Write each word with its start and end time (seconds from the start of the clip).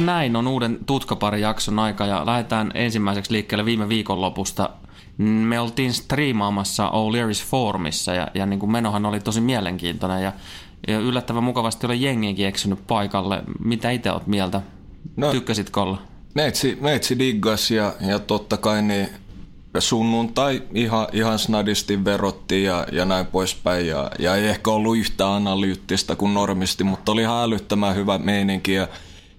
Näin 0.00 0.36
on 0.36 0.48
uuden 0.48 0.78
tutkaparin 0.86 1.40
jakson 1.40 1.78
aika 1.78 2.06
ja 2.06 2.26
lähdetään 2.26 2.70
ensimmäiseksi 2.74 3.32
liikkeelle 3.32 3.64
viime 3.64 3.88
viikonlopusta. 3.88 4.70
Me 5.18 5.60
oltiin 5.60 5.92
striimaamassa 5.92 6.88
O'Leary's 6.90 7.46
Formissa 7.46 8.14
ja, 8.14 8.28
ja 8.34 8.46
niin 8.46 8.60
kuin 8.60 8.72
menohan 8.72 9.06
oli 9.06 9.20
tosi 9.20 9.40
mielenkiintoinen 9.40 10.22
ja, 10.22 10.32
ja 10.88 10.98
yllättävän 10.98 11.44
mukavasti 11.44 11.86
oli 11.86 12.02
jengienkin 12.02 12.46
eksynyt 12.46 12.86
paikalle. 12.86 13.42
Mitä 13.64 13.90
itse 13.90 14.12
oot 14.12 14.26
mieltä? 14.26 14.60
No- 15.16 15.30
Tykkäsitkö 15.30 15.80
olla? 15.80 16.02
Meitsi, 16.34 16.78
meitsi 16.80 17.18
diggas 17.18 17.70
ja, 17.70 17.92
ja 18.00 18.18
totta 18.18 18.56
kai 18.56 18.82
niin 18.82 19.08
sunnuntai 19.78 20.62
ihan, 20.74 21.06
ihan 21.12 21.38
snadisti 21.38 22.04
verotti 22.04 22.62
ja, 22.62 22.86
ja 22.92 23.04
näin 23.04 23.26
poispäin. 23.26 23.86
Ja, 23.86 24.10
ja 24.18 24.36
ei 24.36 24.48
ehkä 24.48 24.70
ollut 24.70 24.96
yhtä 24.96 25.34
analyyttistä 25.34 26.16
kuin 26.16 26.34
normisti, 26.34 26.84
mutta 26.84 27.12
oli 27.12 27.22
ihan 27.22 27.44
älyttömän 27.44 27.94
hyvä 27.94 28.18
meininki 28.18 28.72
ja 28.74 28.88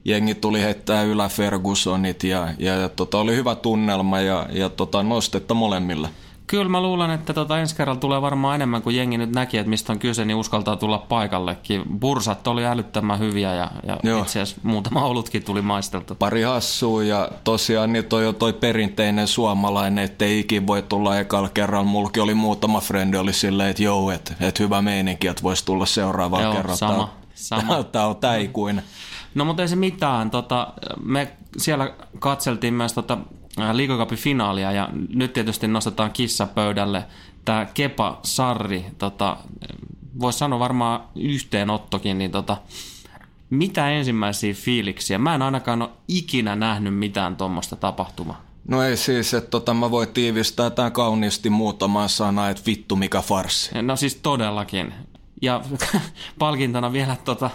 jengi 0.06 0.36
tuli 0.36 0.62
heittää 0.62 1.04
ylä 1.04 1.30
Fergusonit 1.30 2.24
ja, 2.24 2.48
ja, 2.60 2.76
ja 2.76 2.90
tota, 2.90 3.18
oli 3.18 3.36
hyvä 3.36 3.56
tunnelma 3.56 4.20
ja, 4.20 4.48
ja 4.52 4.70
tota, 4.70 5.04
nostetta 5.04 5.54
molemmille. 5.54 6.10
Kyllä 6.48 6.70
mä 6.70 6.82
luulen, 6.82 7.12
että 7.12 7.34
tota 7.34 7.60
ensi 7.60 7.76
kerralla 7.76 8.00
tulee 8.00 8.22
varmaan 8.22 8.56
enemmän 8.56 8.82
kuin 8.82 8.96
jengi 8.96 9.18
nyt 9.18 9.32
näki, 9.32 9.58
että 9.58 9.70
mistä 9.70 9.94
on 9.94 10.00
kyse, 10.00 10.26
niin 10.26 10.38
uskaltaa 10.38 10.76
tulla 10.76 10.98
paikallekin. 10.98 11.84
Bursat 12.00 12.48
oli 12.48 12.66
älyttömän 12.66 13.20
hyviä 13.20 13.56
ja, 13.56 13.72
ja 13.88 13.98
Joo. 14.04 14.22
itse 14.22 14.42
asiassa 14.42 14.62
muutama 14.64 15.06
olutkin 15.06 15.44
tuli 15.44 15.62
maisteltu. 15.62 16.16
Pari 16.16 16.42
hassua 16.42 17.04
ja 17.04 17.30
tosiaan 17.44 17.94
niin 17.94 18.06
toi 18.06 18.28
on 18.28 18.36
toi 18.36 18.54
perinteinen 18.54 19.28
suomalainen, 19.28 20.04
että 20.06 20.26
ei 20.26 20.40
ikin 20.40 20.68
voi 20.68 20.82
tulla 20.82 21.20
ekalla 21.20 21.50
kerralla. 21.50 21.86
Mulki 21.86 22.20
oli 22.20 22.34
muutama 22.34 22.80
frendi 22.80 23.18
oli 23.18 23.34
silleen, 23.34 23.70
että 23.70 23.84
joo, 23.84 24.12
että 24.12 24.34
et 24.40 24.60
hyvä 24.60 24.82
meininki, 24.82 25.28
että 25.28 25.44
voisi 25.44 25.66
tulla 25.66 25.86
seuraavalla 25.86 26.46
Joo, 26.46 26.54
kerralla. 26.54 26.78
sama, 26.78 27.10
sama. 27.34 27.84
Tää 27.84 28.08
on 28.08 28.16
täikuinen. 28.32 28.84
No 29.36 29.46
mutta 29.46 29.62
ei 29.62 29.68
se 29.68 29.76
mitään. 29.76 30.32
Tota, 30.32 30.74
me 31.04 31.32
siellä 31.58 31.94
katseltiin 32.20 32.74
myös 32.74 32.94
tota, 32.94 33.18
liigacupin 33.74 34.18
finaalia 34.18 34.72
ja 34.72 34.90
nyt 35.16 35.34
tietysti 35.34 35.68
nostetaan 35.68 36.12
kissa 36.12 36.48
pöydälle. 36.48 37.04
Tämä 37.46 37.68
Kepa 37.74 38.20
Sarri, 38.24 38.86
tota, 38.98 39.38
voisi 40.20 40.40
sanoa 40.40 40.60
varmaan 40.60 41.02
yhteenottokin, 41.16 42.18
niin 42.18 42.32
tota, 42.32 42.58
mitä 43.50 43.90
ensimmäisiä 43.90 44.54
fiiliksiä? 44.54 45.18
Mä 45.18 45.36
en 45.36 45.42
ainakaan 45.42 45.82
ole 45.82 45.90
ikinä 46.08 46.56
nähnyt 46.56 46.98
mitään 46.98 47.36
tuommoista 47.36 47.76
tapahtumaa. 47.76 48.42
No 48.68 48.84
ei 48.84 48.98
siis, 48.98 49.34
että 49.34 49.50
tota, 49.50 49.74
mä 49.74 49.92
voin 49.92 50.10
tiivistää 50.10 50.70
tämän 50.70 50.92
kauniisti 50.92 51.50
muutamaan 51.50 52.10
sanaa, 52.10 52.50
että 52.50 52.64
vittu 52.66 52.96
mikä 52.96 53.22
farssi. 53.22 53.82
No 53.82 53.96
siis 53.96 54.16
todellakin. 54.16 54.94
Ja 55.42 55.62
palkintona 56.40 56.94
vielä, 56.94 57.18
tota, 57.26 57.50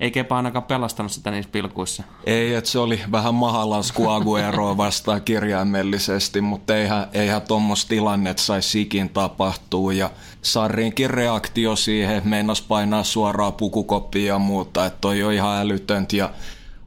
ei 0.00 0.10
Kepa 0.10 0.36
ainakaan 0.36 0.62
pelastanut 0.62 1.12
sitä 1.12 1.30
niissä 1.30 1.50
pilkuissa. 1.52 2.02
Ei, 2.26 2.54
että 2.54 2.70
se 2.70 2.78
oli 2.78 3.00
vähän 3.12 3.34
mahalasku 3.34 4.08
Agueroa 4.08 4.76
vastaan 4.76 5.22
kirjaimellisesti, 5.22 6.40
mutta 6.40 6.76
eihän, 6.76 7.06
eihän 7.12 7.42
tuommoista 7.42 7.88
tilannetta 7.88 8.42
saisi 8.42 8.80
ikin 8.80 9.08
tapahtua. 9.08 9.92
Ja 9.92 10.10
Sarrinkin 10.42 11.10
reaktio 11.10 11.76
siihen, 11.76 12.22
meinas 12.24 12.62
painaa 12.62 13.02
suoraan 13.02 13.52
pukukoppia 13.52 14.26
ja 14.26 14.38
muuta, 14.38 14.86
että 14.86 14.98
toi 15.00 15.22
on 15.22 15.32
ihan 15.32 15.60
älytöntä. 15.60 16.30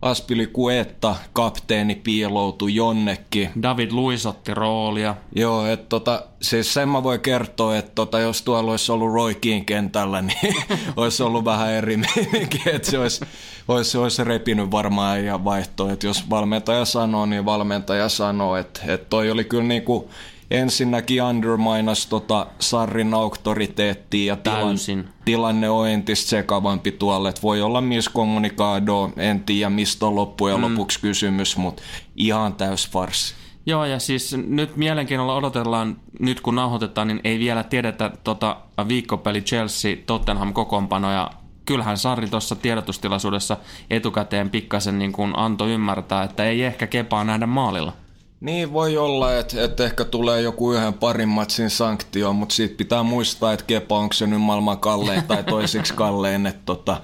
Aspilicueta, 0.08 1.16
kapteeni, 1.34 1.96
piiloutui 1.96 2.76
jonnekin. 2.76 3.50
David 3.62 3.92
Luiz 3.92 4.26
otti 4.26 4.54
roolia. 4.54 5.16
Joo, 5.36 5.66
että 5.66 5.86
tota, 5.90 6.24
siis 6.42 6.74
sen 6.74 6.90
mä 6.90 7.04
voin 7.04 7.20
kertoa, 7.20 7.78
että 7.78 7.92
tota, 7.96 8.20
jos 8.20 8.42
tuolla 8.42 8.72
olisi 8.72 8.92
ollut 8.92 9.14
Roy 9.14 9.34
Keane 9.34 9.64
kentällä, 9.66 10.22
niin 10.22 10.56
olisi 10.96 11.24
ollut 11.24 11.46
vähän 11.46 11.72
eri 11.72 11.98
meininki, 11.98 12.62
että 12.66 12.92
se 12.92 13.00
olisi, 13.00 13.26
olisi, 13.68 13.98
olisi 13.98 14.24
repinyt 14.24 14.72
varmaan 14.72 15.26
ja 15.26 15.44
vaihtoa, 15.44 15.92
että 15.92 16.08
jos 16.08 16.30
valmentaja 16.30 16.86
sanoo, 16.86 17.26
niin 17.26 17.46
valmentaja 17.46 18.10
sanoo, 18.10 18.56
että, 18.56 18.82
että 18.88 19.08
toi 19.10 19.32
oli 19.32 19.44
kyllä 19.44 19.64
niinku 19.64 20.10
ensinnäkin 20.52 21.24
underminas 21.24 22.06
tota 22.06 22.48
Sarrin 22.60 23.14
auktoriteettia 23.14 24.34
ja 24.34 24.36
tilan, 24.36 24.68
Täysin. 24.68 25.10
tilanne 25.26 25.70
on 25.70 25.90
entistä 25.90 26.30
sekavampi 26.30 26.92
tuolle, 26.92 27.30
että 27.30 27.42
voi 27.42 27.62
olla 27.62 27.82
miskommunikaado, 27.82 29.12
en 29.18 29.44
tiedä 29.44 29.70
mistä 29.70 30.06
on 30.06 30.16
loppujen 30.16 30.58
mm. 30.58 30.64
lopuksi 30.64 31.00
kysymys, 31.00 31.58
mutta 31.58 31.84
ihan 32.16 32.54
täys 32.54 32.90
farsi. 32.90 33.36
Joo, 33.66 33.86
ja 33.86 34.00
siis 34.00 34.36
nyt 34.48 34.76
mielenkiinnolla 34.78 35.36
odotellaan, 35.36 35.98
nyt 36.20 36.42
kun 36.42 36.56
nauhoitetaan, 36.56 37.08
niin 37.08 37.22
ei 37.24 37.40
vielä 37.40 37.64
tiedetä 37.64 38.12
tota 38.24 38.58
viikkopeli 38.88 39.42
Chelsea-Tottenham 39.42 40.54
kokoonpanoja. 40.54 41.32
Kyllähän 41.66 41.98
Sarri 41.98 42.28
tuossa 42.28 42.56
tiedotustilaisuudessa 42.56 43.58
etukäteen 43.90 44.50
pikkasen 44.50 45.00
niin 45.00 45.12
kuin 45.12 45.34
antoi 45.38 45.72
ymmärtää, 45.72 46.24
että 46.24 46.46
ei 46.46 46.64
ehkä 46.64 46.88
kepaa 46.88 47.24
nähdä 47.24 47.46
maalilla. 47.46 47.94
Niin 48.40 48.74
voi 48.74 48.98
olla, 48.98 49.38
että, 49.38 49.64
että 49.64 49.86
ehkä 49.86 50.06
tulee 50.06 50.42
joku 50.42 50.74
yhden 50.74 50.94
parin 50.94 51.30
matsin 51.30 51.70
sanktio, 51.70 52.34
mutta 52.34 52.56
siitä 52.56 52.78
pitää 52.78 53.04
muistaa, 53.04 53.54
että 53.54 53.66
Kepa 53.66 53.98
onko 54.00 54.14
se 54.14 54.28
nyt 54.28 54.42
maailman 54.42 54.80
kallein 54.80 55.24
tai 55.24 55.44
toisiksi 55.44 55.94
kallein, 55.94 56.46
että 56.46 56.62
tota, 56.66 57.02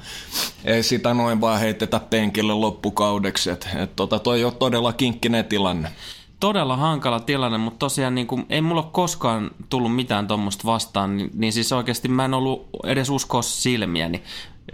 ei 0.66 0.84
sitä 0.84 1.14
noin 1.14 1.42
vaan 1.42 1.60
heitetä 1.60 2.00
penkille 2.00 2.54
loppukaudeksi, 2.54 3.50
että 3.50 3.70
et 3.84 3.96
tota, 3.96 4.20
toi 4.20 4.44
on 4.44 4.56
todella 4.56 4.94
kinkkinen 4.94 5.46
tilanne. 5.46 5.92
Todella 6.40 6.78
hankala 6.78 7.20
tilanne, 7.20 7.58
mutta 7.58 7.80
tosiaan 7.80 8.16
niin 8.16 8.28
kuin, 8.28 8.46
ei 8.50 8.62
mulla 8.62 8.82
ole 8.82 8.90
koskaan 8.92 9.52
tullut 9.70 9.96
mitään 9.96 10.28
tuommoista 10.28 10.64
vastaan, 10.66 11.18
niin, 11.18 11.30
niin 11.34 11.54
siis 11.54 11.72
oikeasti 11.72 12.08
mä 12.08 12.26
en 12.26 12.34
ollut 12.34 12.70
edes 12.84 13.10
uskoa 13.10 13.42
silmiäni. 13.42 14.24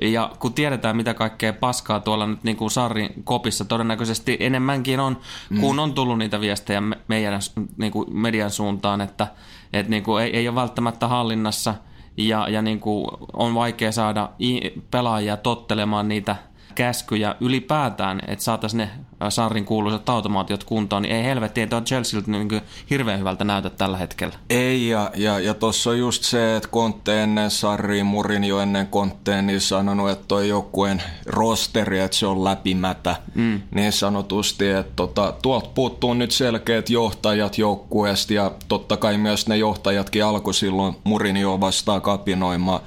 Ja 0.02 0.32
kun 0.40 0.54
tiedetään, 0.54 0.96
mitä 0.96 1.14
kaikkea 1.14 1.54
paskaa 1.54 2.00
tuolla 2.00 2.28
nyt 2.28 2.44
niin 2.44 2.58
kuin 2.58 2.72
Sarrin 2.72 3.10
kopissa 3.24 3.66
todennäköisesti 3.66 4.38
enemmänkin 4.40 5.00
on, 5.00 5.18
mm. 5.50 5.60
kun 5.60 5.80
on 5.80 5.94
tullut 5.94 6.18
niitä 6.18 6.42
viestejä 6.42 6.82
me- 6.82 6.98
meidän 7.08 7.40
niin 7.78 7.92
kuin 7.92 8.18
median 8.18 8.52
suuntaan, 8.52 9.02
että, 9.02 9.28
että 9.74 9.90
niin 9.90 10.04
kuin 10.04 10.24
ei, 10.24 10.38
ei 10.38 10.48
ole 10.48 10.56
välttämättä 10.56 11.08
hallinnassa 11.08 11.76
ja, 12.18 12.50
ja 12.50 12.62
niin 12.62 12.80
kuin 12.80 13.08
on 13.34 13.56
vaikea 13.56 13.92
saada 13.92 14.30
pelaajia 14.92 15.38
tottelemaan 15.38 16.08
niitä 16.08 16.36
käskyjä 16.80 17.36
ylipäätään, 17.40 18.22
että 18.28 18.44
saataisiin 18.44 18.78
ne 18.78 18.90
Sarrin 19.30 19.66
kuuluisat 19.66 20.10
automaatiot 20.10 20.64
kuntoon, 20.64 21.02
niin 21.02 21.16
ei 21.16 21.24
helvetti, 21.24 21.62
ei 21.62 21.68
tuo 21.68 21.82
Chelsealtä 21.82 22.32
niin 22.32 22.62
hirveän 22.90 23.20
hyvältä 23.20 23.44
näytä 23.44 23.70
tällä 23.70 23.98
hetkellä. 23.98 24.36
Ei, 24.50 24.88
ja, 24.88 25.12
ja, 25.16 25.40
ja 25.40 25.54
tuossa 25.54 25.90
on 25.90 26.00
just 26.00 26.24
se, 26.24 26.56
että 26.56 26.70
Kontte 26.70 27.24
ennen 27.24 27.52
Sarriin, 27.52 28.06
Murin 28.06 28.44
jo 28.44 28.60
ennen 28.60 28.88
Kontteen, 28.88 29.48
niin 29.48 29.62
sanonut, 29.62 30.10
että 30.10 30.26
toi 30.28 30.50
joukkueen 30.50 31.04
rosteri, 31.26 32.00
että 32.00 32.18
se 32.18 32.28
on 32.28 32.44
läpimätä. 32.44 33.16
Mm. 33.36 33.62
Niin 33.72 33.92
sanotusti, 33.92 34.70
että 34.70 34.94
tota, 34.96 35.34
tuolta 35.42 35.70
puuttuu 35.76 36.14
nyt 36.14 36.32
selkeät 36.32 36.90
johtajat 36.90 37.58
joukkueesta, 37.58 38.34
ja 38.34 38.52
totta 38.68 38.98
kai 38.98 39.18
myös 39.18 39.48
ne 39.48 39.58
johtajatkin 39.58 40.26
alkoi 40.26 40.54
silloin 40.54 40.96
Murin 41.04 41.38
jo 41.38 41.60
vastaan 41.60 42.02
kapinoimaan. 42.02 42.80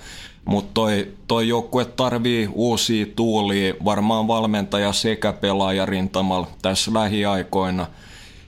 Mutta 0.45 0.71
toi, 0.75 1.09
toi 1.29 1.49
joukkue 1.49 1.85
tarvii 1.85 2.49
uusia 2.53 3.07
tuulia, 3.17 3.75
varmaan 3.85 4.29
valmentaja 4.29 4.93
sekä 4.93 5.33
pelaaja 5.33 5.87
rintamalla 5.87 6.47
tässä 6.63 6.95
lähiaikoina. 6.95 7.87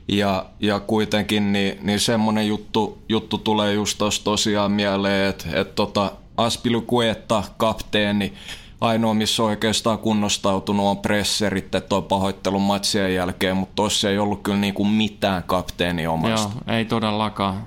Ja, 0.09 0.47
ja 0.61 0.81
kuitenkin 0.81 1.53
niin, 1.53 1.79
niin 1.83 2.01
semmoinen 2.01 2.49
juttu, 2.49 2.99
juttu 3.09 3.39
tulee 3.39 3.73
just 3.73 3.99
tuossa 3.99 4.25
tosiaan 4.25 4.73
mieleen, 4.73 5.29
että 5.29 5.61
et 5.61 5.75
tota 5.75 6.13
Aspilukuetta, 6.37 7.43
kapteeni, 7.57 8.33
ainoa 8.81 9.15
missä 9.15 9.43
on 9.43 9.49
oikeastaan 9.49 9.99
kunnostautunut 9.99 10.87
on 10.87 10.99
presserit, 10.99 11.75
että 11.75 11.97
on 11.97 12.05
pahoittelun 12.05 12.63
matsien 12.63 13.15
jälkeen, 13.15 13.57
mutta 13.57 13.75
tossa 13.75 14.11
ei 14.11 14.19
ollut 14.19 14.43
kyllä 14.43 14.59
niinku 14.59 14.85
mitään 14.85 15.43
kapteeni 15.43 16.07
omasta. 16.07 16.51
Joo, 16.67 16.77
ei 16.77 16.85
todellakaan. 16.85 17.67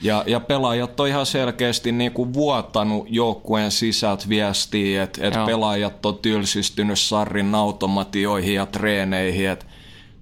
Ja, 0.00 0.24
ja 0.26 0.40
pelaajat 0.40 1.00
on 1.00 1.08
ihan 1.08 1.26
selkeästi 1.26 1.92
niin 1.92 2.12
kuin 2.12 2.34
vuotanut 2.34 3.06
joukkueen 3.10 3.70
sisältä 3.70 4.24
viestiä, 4.28 5.02
että 5.02 5.26
et 5.26 5.34
pelaajat 5.46 6.06
on 6.06 6.18
tylsistynyt 6.18 6.98
Sarrin 6.98 7.54
automatioihin 7.54 8.54
ja 8.54 8.66
treeneihin. 8.66 9.48
Et 9.48 9.66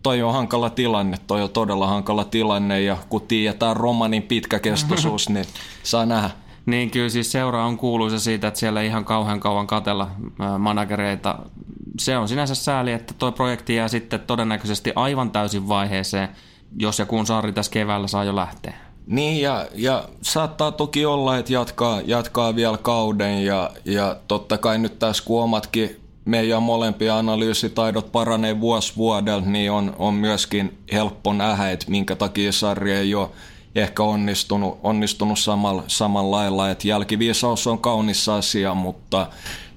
toi 0.02 0.22
on 0.22 0.32
hankala 0.32 0.70
tilanne, 0.70 1.16
toi 1.26 1.42
on 1.42 1.50
todella 1.50 1.86
hankala 1.86 2.24
tilanne 2.24 2.80
ja 2.80 2.96
kun 3.08 3.22
tiedetään 3.22 3.76
romanin 3.76 4.22
pitkäkestoisuus, 4.22 5.28
niin 5.30 5.46
saa 5.82 6.06
nähdä. 6.06 6.30
Niin 6.66 6.90
kyllä 6.90 7.08
siis 7.08 7.32
seura 7.32 7.66
on 7.66 7.78
kuuluisa 7.78 8.18
siitä, 8.18 8.48
että 8.48 8.60
siellä 8.60 8.80
ei 8.80 8.86
ihan 8.86 9.04
kauhean 9.04 9.40
kauan 9.40 9.66
katella 9.66 10.10
managereita. 10.58 11.38
Se 11.98 12.18
on 12.18 12.28
sinänsä 12.28 12.54
sääli, 12.54 12.92
että 12.92 13.14
tuo 13.18 13.32
projekti 13.32 13.74
jää 13.74 13.88
sitten 13.88 14.20
todennäköisesti 14.20 14.92
aivan 14.96 15.30
täysin 15.30 15.68
vaiheeseen, 15.68 16.28
jos 16.78 16.98
ja 16.98 17.06
kun 17.06 17.26
Saari 17.26 17.52
tässä 17.52 17.72
keväällä 17.72 18.06
saa 18.06 18.24
jo 18.24 18.36
lähteä. 18.36 18.74
Niin 19.06 19.40
ja, 19.40 19.66
ja 19.74 20.08
saattaa 20.22 20.72
toki 20.72 21.06
olla, 21.06 21.38
että 21.38 21.52
jatkaa, 21.52 22.00
jatkaa 22.04 22.56
vielä 22.56 22.78
kauden 22.78 23.44
ja, 23.44 23.70
ja 23.84 24.16
totta 24.28 24.58
kai 24.58 24.78
nyt 24.78 24.98
tässä 24.98 25.24
kun 25.24 25.42
omatkin 25.42 26.00
meidän 26.24 26.62
molempia 26.62 27.18
analyysitaidot 27.18 28.12
paranee 28.12 28.60
vuosi 28.60 28.92
vuodelta, 28.96 29.48
niin 29.48 29.70
on, 29.70 29.96
on 29.98 30.14
myöskin 30.14 30.78
helppo 30.92 31.32
nähdä, 31.32 31.70
että 31.70 31.90
minkä 31.90 32.16
takia 32.16 32.52
sarja 32.52 32.98
ei 32.98 33.14
ole 33.14 33.28
ehkä 33.74 34.02
onnistunut, 34.02 34.78
onnistunut 34.82 35.38
samalla, 35.38 35.84
samalla 35.86 36.36
lailla. 36.36 36.70
Että 36.70 36.88
jälkiviisaus 36.88 37.66
on 37.66 37.78
kaunis 37.78 38.28
asia, 38.28 38.74
mutta 38.74 39.26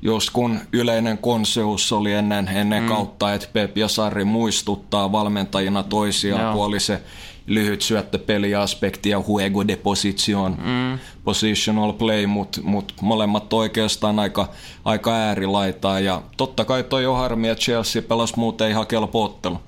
jos 0.02 0.30
kun 0.30 0.60
yleinen 0.74 1.18
konseus 1.18 1.92
oli 1.92 2.14
ennen, 2.14 2.48
ennen 2.48 2.84
mm. 2.84 2.90
kautta, 2.90 3.34
että 3.34 3.48
Pep 3.54 3.78
ja 3.78 3.88
Sarri 3.88 4.24
muistuttaa 4.24 5.12
valmentajina 5.12 5.84
toisiaan 5.84 6.42
Joo. 6.42 6.54
puoli 6.54 6.80
se 6.80 7.02
lyhyt 7.48 7.82
syöttöpeliaspekti 7.82 9.10
ja 9.10 9.24
huego 9.28 9.68
de 9.68 9.76
position, 9.76 10.58
mm. 10.66 11.00
positional 11.24 11.94
play, 11.94 12.28
mutta 12.28 12.60
mut 12.64 12.94
molemmat 13.02 13.54
oikeastaan 13.54 14.20
aika, 14.20 14.50
aika 14.86 15.14
äärilaitaa. 15.14 16.00
Ja 16.00 16.22
totta 16.38 16.66
kai 16.66 16.84
toi 16.84 17.06
on 17.06 17.18
harmi, 17.18 17.50
että 17.50 17.64
Chelsea 17.64 18.02
pelasi 18.02 18.34
muuten 18.38 18.70
ihan 18.70 18.88
kelpo 18.88 19.24
ottelu 19.24 19.60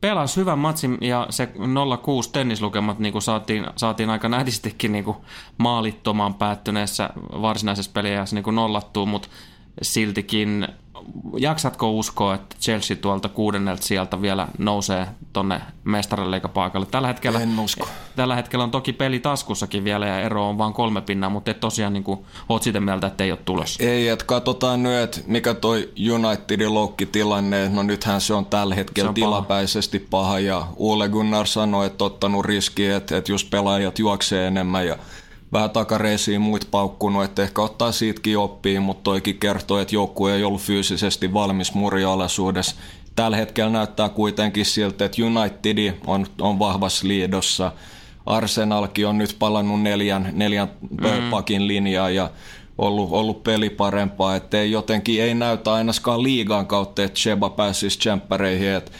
pelasi 0.00 0.36
hyvän 0.36 0.58
matsin 0.58 0.98
ja 1.00 1.26
se 1.30 1.48
0-6 1.56 1.58
tennislukemat 2.32 2.98
niin 2.98 3.12
kuin 3.12 3.22
saatiin, 3.22 3.66
saatiin 3.76 4.10
aika 4.10 4.28
nähdistikin 4.28 4.92
niin 4.92 5.04
kuin 5.04 5.16
maalittomaan 5.58 6.34
päättyneessä 6.34 7.10
varsinaisessa 7.16 7.90
peliajassa 7.94 8.36
niin 8.36 8.54
nollattua, 8.54 9.06
mutta 9.06 9.28
siltikin 9.82 10.68
jaksatko 11.38 11.90
uskoa, 11.90 12.34
että 12.34 12.56
Chelsea 12.60 12.96
tuolta 12.96 13.28
kuudennelta 13.28 13.82
sieltä 13.82 14.22
vielä 14.22 14.48
nousee 14.58 15.06
tonne 15.32 15.60
mestarilleikapaikalle? 15.84 16.86
Tällä 16.86 17.08
hetkellä, 17.08 17.40
en 17.40 17.58
usko. 17.58 17.88
Tällä 18.16 18.34
hetkellä 18.36 18.64
on 18.64 18.70
toki 18.70 18.92
peli 18.92 19.20
taskussakin 19.20 19.84
vielä 19.84 20.06
ja 20.06 20.20
ero 20.20 20.48
on 20.48 20.58
vain 20.58 20.72
kolme 20.72 21.00
pinnaa, 21.00 21.30
mutta 21.30 21.50
et 21.50 21.60
tosiaan 21.60 21.92
niin 21.92 22.04
kuin, 22.04 22.20
oot 22.48 22.62
sitä 22.62 22.80
mieltä, 22.80 23.06
että 23.06 23.24
ei 23.24 23.30
ole 23.30 23.38
tulossa. 23.44 23.84
Ei, 23.84 24.08
että 24.08 24.24
katsotaan 24.24 24.82
nyt, 24.82 25.02
että 25.02 25.20
mikä 25.26 25.54
toi 25.54 25.90
Unitedin 26.12 26.74
loukkitilanne, 26.74 27.68
no 27.68 27.82
nythän 27.82 28.20
se 28.20 28.34
on 28.34 28.46
tällä 28.46 28.74
hetkellä 28.74 29.08
on 29.08 29.14
tilapäisesti 29.14 29.98
paha. 29.98 30.24
paha 30.24 30.38
ja 30.38 30.66
Ule 30.76 31.08
Gunnar 31.08 31.46
sanoi, 31.46 31.86
että 31.86 32.04
ottanut 32.04 32.44
riski, 32.44 32.86
että, 32.86 33.16
että 33.16 33.32
jos 33.32 33.44
pelaajat 33.44 33.98
juoksee 33.98 34.46
enemmän 34.46 34.86
ja 34.86 34.98
vähän 35.52 35.70
takareisiin 35.70 36.40
muut 36.40 36.68
paukkunut, 36.70 37.24
että 37.24 37.42
ehkä 37.42 37.62
ottaa 37.62 37.92
siitäkin 37.92 38.38
oppii, 38.38 38.80
mutta 38.80 39.02
toikin 39.02 39.38
kertoo, 39.38 39.78
että 39.78 39.94
joukkue 39.94 40.34
ei 40.34 40.44
ollut 40.44 40.60
fyysisesti 40.60 41.32
valmis 41.32 41.74
murjoalaisuudessa. 41.74 42.76
Tällä 43.16 43.36
hetkellä 43.36 43.70
näyttää 43.70 44.08
kuitenkin 44.08 44.64
siltä, 44.64 45.04
että 45.04 45.22
United 45.22 45.94
on, 46.06 46.26
on 46.40 46.58
vahvassa 46.58 47.08
liidossa. 47.08 47.72
Arsenalkin 48.26 49.06
on 49.06 49.18
nyt 49.18 49.36
palannut 49.38 49.82
neljän, 49.82 50.30
neljän 50.32 50.68
mm. 50.90 51.30
pakin 51.30 51.68
linjaa 51.68 52.10
ja 52.10 52.30
ollut, 52.78 53.12
ollut 53.12 53.42
peli 53.42 53.70
parempaa, 53.70 54.36
että 54.36 54.62
jotenkin 54.62 55.22
ei 55.22 55.34
näytä 55.34 55.72
ainakaan 55.72 56.22
liigaan 56.22 56.66
kautta, 56.66 57.02
että 57.04 57.20
Sheba 57.20 57.50
pääsisi 57.50 57.98
tsemppäreihin, 57.98 58.68
että 58.68 58.92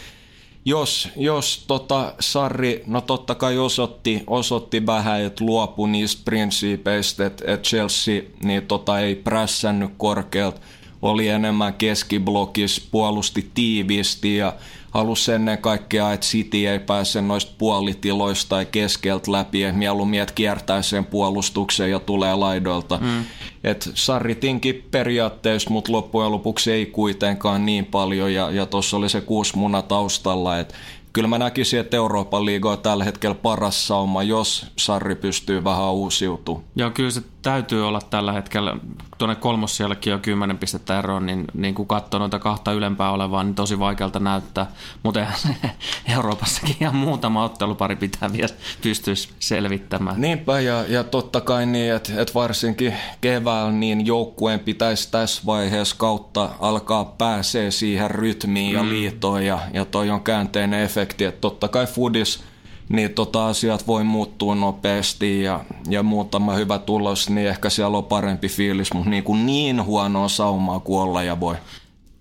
jos, 0.64 1.08
jos 1.16 1.64
tota 1.66 2.14
Sarri, 2.20 2.82
no 2.86 3.00
totta 3.00 3.34
kai 3.34 3.58
osoitti, 3.58 4.22
osoitti 4.26 4.86
vähän, 4.86 5.20
että 5.20 5.44
luopui 5.44 5.88
niistä 5.88 6.22
prinsiipeistä, 6.24 7.26
että, 7.26 7.44
että 7.46 7.68
Chelsea 7.68 8.22
niin 8.42 8.66
tota 8.66 9.00
ei 9.00 9.14
prässännyt 9.14 9.90
korkealta, 9.96 10.60
oli 11.02 11.28
enemmän 11.28 11.74
keskiblokissa, 11.74 12.82
puolusti 12.90 13.50
tiiviisti 13.54 14.36
ja 14.36 14.52
halusi 14.90 15.32
ennen 15.32 15.58
kaikkea, 15.58 16.12
että 16.12 16.26
City 16.26 16.66
ei 16.66 16.78
pääse 16.78 17.20
noista 17.20 17.52
puolitiloista 17.58 18.48
tai 18.48 18.66
keskeltä 18.66 19.32
läpi, 19.32 19.64
että 19.64 19.78
mieluummin, 19.78 20.20
että 20.20 20.34
kiertää 20.34 20.82
sen 20.82 21.04
puolustuksen 21.04 21.90
ja 21.90 21.98
tulee 21.98 22.34
laidoilta. 22.34 22.98
Mm. 23.02 23.24
Et 23.64 23.90
sarritinkin 23.94 24.88
periaatteessa, 24.90 25.70
mutta 25.70 25.92
loppujen 25.92 26.32
lopuksi 26.32 26.72
ei 26.72 26.86
kuitenkaan 26.86 27.66
niin 27.66 27.86
paljon 27.86 28.34
ja, 28.34 28.50
ja 28.50 28.66
tuossa 28.66 28.96
oli 28.96 29.08
se 29.08 29.20
kuusi 29.20 29.56
muna 29.56 29.82
taustalla, 29.82 30.58
että 30.58 30.74
kyllä 31.12 31.28
mä 31.28 31.38
näkisin, 31.38 31.80
että 31.80 31.96
Euroopan 31.96 32.44
liiga 32.44 32.70
on 32.70 32.78
tällä 32.78 33.04
hetkellä 33.04 33.34
paras 33.34 33.86
sauma, 33.86 34.22
jos 34.22 34.66
Sarri 34.76 35.14
pystyy 35.14 35.64
vähän 35.64 35.92
uusiutumaan. 35.92 36.64
Joo, 36.76 36.90
kyllä 36.90 37.10
se 37.10 37.22
täytyy 37.42 37.88
olla 37.88 38.00
tällä 38.00 38.32
hetkellä, 38.32 38.76
tuonne 39.18 39.36
kolmossielläkin 39.36 40.14
on 40.14 40.20
kymmenen 40.20 40.58
pistettä 40.58 40.98
eroa, 40.98 41.20
niin, 41.20 41.44
niin 41.54 41.74
kun 41.74 41.86
katsoo 41.86 42.20
noita 42.20 42.38
kahta 42.38 42.72
ylempää 42.72 43.10
olevaa, 43.10 43.44
niin 43.44 43.54
tosi 43.54 43.78
vaikealta 43.78 44.20
näyttää. 44.20 44.66
Mutta 45.02 45.26
Euroopassakin 46.14 46.76
ihan 46.80 46.96
muutama 46.96 47.44
ottelupari 47.44 47.96
pitää 47.96 48.32
vielä 48.32 48.54
pystyisi 48.82 49.28
selvittämään. 49.38 50.20
Niinpä, 50.20 50.60
ja, 50.60 50.84
ja 50.88 51.04
totta 51.04 51.40
kai 51.40 51.66
niin, 51.66 51.94
että, 51.94 52.12
että 52.22 52.34
varsinkin 52.34 52.94
keväällä 53.20 53.72
niin 53.72 54.06
joukkueen 54.06 54.60
pitäisi 54.60 55.10
tässä 55.10 55.42
vaiheessa 55.46 55.96
kautta 55.98 56.50
alkaa 56.60 57.04
pääsee 57.04 57.70
siihen 57.70 58.10
rytmiin 58.10 58.72
ja 58.72 58.82
mm. 58.82 58.88
liitoon, 58.88 59.46
ja, 59.46 59.58
ja 59.72 59.84
toi 59.84 60.10
on 60.10 60.20
käänteinen 60.20 60.82
efekti, 60.82 61.24
että 61.24 61.40
totta 61.40 61.68
kai 61.68 61.86
Fudis– 61.86 62.44
niin 62.90 63.14
tota 63.14 63.46
asiat 63.46 63.86
voi 63.86 64.04
muuttua 64.04 64.54
nopeasti 64.54 65.42
ja, 65.42 65.60
ja 65.88 66.02
muutama 66.02 66.52
hyvä 66.52 66.78
tulos, 66.78 67.30
niin 67.30 67.48
ehkä 67.48 67.70
siellä 67.70 67.98
on 67.98 68.04
parempi 68.04 68.48
fiilis, 68.48 68.92
mutta 68.92 69.10
niin, 69.10 69.24
kuin 69.24 69.46
niin 69.46 69.84
huonoa 69.84 70.28
saumaa 70.28 70.80
kuin 70.80 71.26
ja 71.26 71.40
voi. 71.40 71.56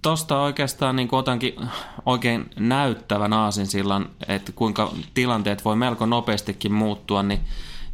Tuosta 0.01 0.41
oikeastaan 0.41 0.95
niin 0.95 1.09
otankin 1.11 1.53
oikein 2.05 2.45
näyttävän 2.59 3.33
aasinsillan, 3.33 4.09
että 4.27 4.51
kuinka 4.51 4.91
tilanteet 5.13 5.65
voi 5.65 5.75
melko 5.75 6.05
nopeastikin 6.05 6.73
muuttua, 6.73 7.23
niin 7.23 7.39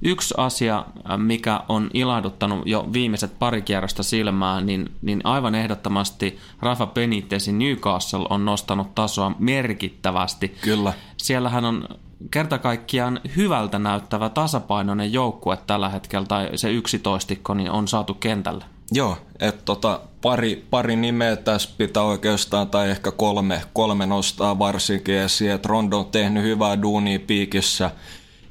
Yksi 0.01 0.33
asia, 0.37 0.85
mikä 1.17 1.61
on 1.69 1.89
ilahduttanut 1.93 2.67
jo 2.67 2.87
viimeiset 2.93 3.39
pari 3.39 3.61
kierrosta 3.61 4.03
silmään, 4.03 4.65
niin, 4.65 4.91
niin 5.01 5.21
aivan 5.23 5.55
ehdottomasti 5.55 6.39
Rafa 6.61 6.85
Benitezin 6.85 7.59
Newcastle 7.59 8.25
on 8.29 8.45
nostanut 8.45 8.95
tasoa 8.95 9.35
merkittävästi. 9.39 10.47
Kyllä. 10.61 10.93
Siellähän 11.17 11.65
on 11.65 11.87
kerta 12.31 12.57
kaikkiaan 12.57 13.21
hyvältä 13.35 13.79
näyttävä 13.79 14.29
tasapainoinen 14.29 15.13
joukkue 15.13 15.57
tällä 15.67 15.89
hetkellä, 15.89 16.25
tai 16.25 16.49
se 16.55 16.71
yksitoistikko, 16.71 17.53
niin 17.53 17.71
on 17.71 17.87
saatu 17.87 18.13
kentälle. 18.13 18.65
Joo, 18.91 19.17
että 19.39 19.61
tota, 19.65 19.99
pari, 20.21 20.65
pari 20.69 20.95
nimeä 20.95 21.35
tässä 21.35 21.69
pitää 21.77 22.03
oikeastaan, 22.03 22.69
tai 22.69 22.89
ehkä 22.89 23.11
kolme, 23.11 23.61
kolme 23.73 24.05
nostaa 24.05 24.59
varsinkin 24.59 25.15
esiin, 25.15 25.51
että 25.51 25.67
Rondo 25.67 25.99
on 25.99 26.05
tehnyt 26.05 26.43
hyvää 26.43 26.81
duunia 26.81 27.19
piikissä, 27.19 27.91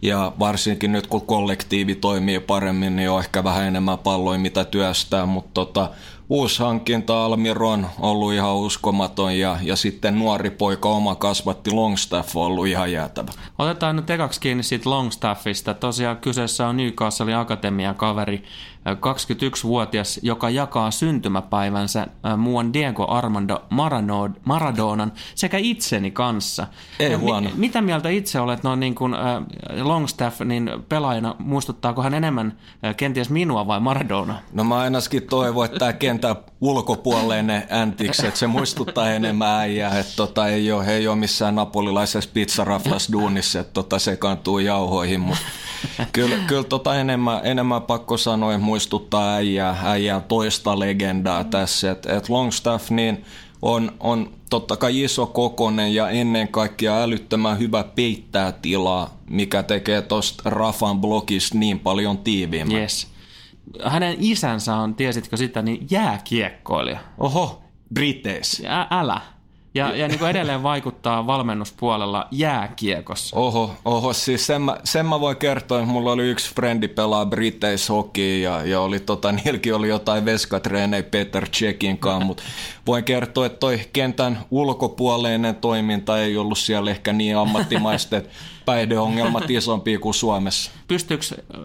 ja 0.02 0.32
varsinkin 0.38 0.92
nyt 0.92 1.06
kun 1.06 1.26
kollektiivi 1.26 1.94
toimii 1.94 2.40
paremmin, 2.40 2.96
niin 2.96 3.10
on 3.10 3.20
ehkä 3.20 3.44
vähän 3.44 3.64
enemmän 3.64 3.98
palloja 3.98 4.38
mitä 4.38 4.64
työstää, 4.64 5.26
mutta 5.26 5.50
tota, 5.54 5.90
uusi 6.28 6.62
hankinta 6.62 7.24
Almiro 7.24 7.70
on 7.70 7.86
ollut 8.00 8.32
ihan 8.32 8.56
uskomaton 8.56 9.38
ja, 9.38 9.58
ja 9.62 9.76
sitten 9.76 10.18
nuori 10.18 10.50
poika 10.50 10.88
oma 10.88 11.14
kasvatti 11.14 11.70
Longstaff 11.70 12.36
on 12.36 12.42
ollut 12.42 12.66
ihan 12.66 12.92
jäätävä. 12.92 13.32
Otetaan 13.58 13.96
nyt 13.96 14.10
ekaksi 14.10 14.40
kiinni 14.40 14.62
siitä 14.62 14.90
Longstaffista. 14.90 15.74
Tosiaan 15.74 16.16
kyseessä 16.16 16.68
on 16.68 16.76
Newcastle 16.76 17.34
Akatemia 17.34 17.94
kaveri, 17.94 18.42
21-vuotias, 18.86 20.20
joka 20.22 20.50
jakaa 20.50 20.90
syntymäpäivänsä 20.90 22.06
muun 22.36 22.72
Diego 22.72 23.06
Armando 23.10 23.62
Maradonan 24.44 25.12
sekä 25.34 25.58
itseni 25.58 26.10
kanssa. 26.10 26.66
Ei 26.98 27.14
huono. 27.14 27.40
Mi- 27.40 27.54
mitä 27.56 27.82
mieltä 27.82 28.08
itse 28.08 28.40
olet 28.40 28.62
noin 28.62 28.80
niin 28.80 28.94
kuin, 28.94 29.14
Longstaff 29.82 30.40
niin 30.40 30.70
pelaajana, 30.88 31.34
muistuttaako 31.38 32.02
hän 32.02 32.14
enemmän 32.14 32.58
kenties 32.96 33.30
minua 33.30 33.66
vai 33.66 33.80
Maradona? 33.80 34.34
No 34.52 34.64
mä 34.64 34.78
ainakin 34.78 35.22
toivon, 35.22 35.64
että 35.64 35.78
tämä 35.78 35.92
kenttä 35.92 36.36
ulkopuolelle 36.60 37.42
ne 37.42 37.66
äntiksi, 37.70 38.26
että 38.26 38.40
se 38.40 38.46
muistuttaa 38.46 39.10
enemmän 39.10 39.48
äijää, 39.60 39.98
että 39.98 40.12
tota, 40.16 40.48
ei, 40.48 40.72
ole, 40.72 40.86
ei 40.86 41.08
ole 41.08 41.16
missään 41.16 41.54
napolilaisessa 41.54 42.30
pizzaraflas 42.34 43.12
duunissa, 43.12 43.60
että 43.60 43.72
tota, 43.72 43.98
sekaantuu 43.98 44.58
jauhoihin, 44.58 45.20
mutta 45.20 45.44
kyllä, 46.12 46.36
kyllä 46.46 46.64
tota 46.64 46.94
enemmän, 46.94 47.40
enemmän 47.44 47.82
pakko 47.82 48.16
sanoa, 48.16 48.54
että 48.54 48.64
muistuttaa 48.74 49.34
äijää, 49.34 49.76
äijää 49.84 50.20
toista 50.20 50.78
legendaa 50.78 51.44
tässä, 51.44 51.90
että 51.90 52.16
et 52.16 52.28
Longstaff 52.28 52.90
niin 52.90 53.24
on, 53.62 53.92
on 54.00 54.32
totta 54.50 54.76
kai 54.76 55.02
iso 55.02 55.26
kokonen 55.26 55.94
ja 55.94 56.10
ennen 56.10 56.48
kaikkea 56.48 57.02
älyttömän 57.02 57.58
hyvä 57.58 57.84
peittää 57.84 58.52
tilaa, 58.52 59.18
mikä 59.30 59.62
tekee 59.62 60.02
tuosta 60.02 60.50
Rafan 60.50 61.00
blogista 61.00 61.58
niin 61.58 61.78
paljon 61.78 62.18
tiiviimmän. 62.18 62.80
Yes. 62.80 63.06
Hänen 63.84 64.16
isänsä 64.18 64.76
on, 64.76 64.94
tiesitkö 64.94 65.36
sitä, 65.36 65.62
niin 65.62 65.86
jääkiekkoilija. 65.90 66.98
Oho, 67.18 67.62
Briteis. 67.94 68.62
Ä- 68.66 68.86
älä. 68.90 69.20
Ja, 69.74 69.96
ja 69.96 70.08
niin 70.08 70.18
kuin 70.18 70.30
edelleen 70.30 70.62
vaikuttaa 70.62 71.26
valmennuspuolella 71.26 72.28
jääkiekossa. 72.30 73.36
Oho, 73.36 73.74
oho, 73.84 74.12
siis 74.12 74.46
sen 74.46 74.62
mä, 74.62 74.76
sen 74.84 75.06
mä 75.06 75.20
voin 75.20 75.36
kertoa, 75.36 75.78
että 75.78 75.92
mulla 75.92 76.12
oli 76.12 76.30
yksi 76.30 76.54
frendi 76.54 76.88
pelaa 76.88 77.26
Briteis 77.26 77.88
hockey 77.88 78.38
ja, 78.38 78.64
ja 78.64 78.80
oli 78.80 79.00
tota, 79.00 79.32
niilläkin 79.44 79.74
oli 79.74 79.88
jotain 79.88 80.24
veskatreenejä 80.24 81.02
Peter 81.02 81.48
Checkin 81.48 81.98
kanssa, 81.98 82.26
mutta 82.26 82.42
voin 82.86 83.04
kertoa, 83.04 83.46
että 83.46 83.58
toi 83.58 83.80
kentän 83.92 84.38
ulkopuoleinen 84.50 85.54
toiminta 85.54 86.18
ei 86.18 86.36
ollut 86.36 86.58
siellä 86.58 86.90
ehkä 86.90 87.12
niin 87.12 87.36
ammattimaista, 87.36 88.16
että 88.16 88.30
päihdeongelmat 88.64 89.50
isompia 89.58 89.98
kuin 89.98 90.14
Suomessa. 90.14 90.70
Pystyykö 90.88 91.24
äh, 91.32 91.60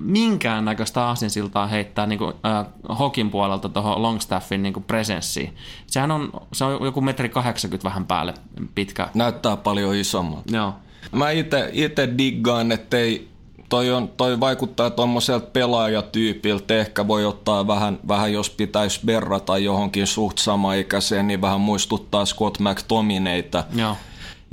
minkäännäköistä 0.00 1.04
aasinsiltaa 1.06 1.66
heittää 1.66 2.06
niin 2.06 2.18
kuin, 2.18 2.34
äh, 2.46 2.66
hokin 2.98 3.30
puolelta 3.30 3.68
tuohon 3.68 4.02
Longstaffin 4.02 4.62
niin 4.62 4.72
kuin 4.72 4.84
presenssiin? 4.84 5.56
Sehän 5.86 6.10
on, 6.10 6.30
se 6.52 6.64
on 6.64 6.86
joku 6.86 7.00
metri 7.00 7.28
80 7.28 7.84
vähän 7.84 8.06
päälle 8.06 8.34
pitkä. 8.74 9.08
Näyttää 9.14 9.56
paljon 9.56 9.94
isommalta. 9.94 10.56
Joo. 10.56 10.74
Mä 11.12 11.30
itse 11.72 12.08
diggaan, 12.18 12.72
että 12.72 12.96
ei, 12.96 13.28
toi, 13.68 13.92
on, 13.92 14.08
toi 14.08 14.40
vaikuttaa 14.40 14.90
tuommoiselta 14.90 15.46
pelaajatyypiltä. 15.46 16.74
Ehkä 16.74 17.08
voi 17.08 17.24
ottaa 17.24 17.66
vähän, 17.66 17.98
vähän 18.08 18.32
jos 18.32 18.50
pitäisi 18.50 19.00
verrata 19.06 19.58
johonkin 19.58 20.06
suht 20.06 20.38
samaikäiseen, 20.38 21.26
niin 21.26 21.40
vähän 21.40 21.60
muistuttaa 21.60 22.24
Scott 22.26 22.58
McTominayta. 22.58 23.64
Joo. 23.74 23.96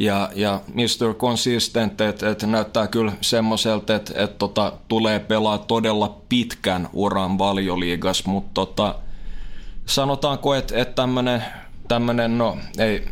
Ja, 0.01 0.29
ja 0.36 0.62
Mr. 0.74 1.13
Consistent, 1.17 2.01
että 2.01 2.29
et 2.29 2.43
näyttää 2.43 2.88
kyllä 2.88 3.12
semmoiselta, 3.22 3.96
että 3.96 4.24
et 4.24 4.38
tota, 4.38 4.74
tulee 4.88 5.20
pelaa 5.20 5.58
todella 5.58 6.17
pitkän 6.29 6.89
uran 6.93 7.38
valioliigas, 7.38 8.25
mutta 8.25 8.51
tota, 8.53 8.96
sanotaanko, 9.86 10.53
että 10.53 10.81
et 10.81 10.96
tämmöinen, 10.96 11.43
tämmönen, 11.88 12.38
no 12.38 12.58
ei, 12.77 13.05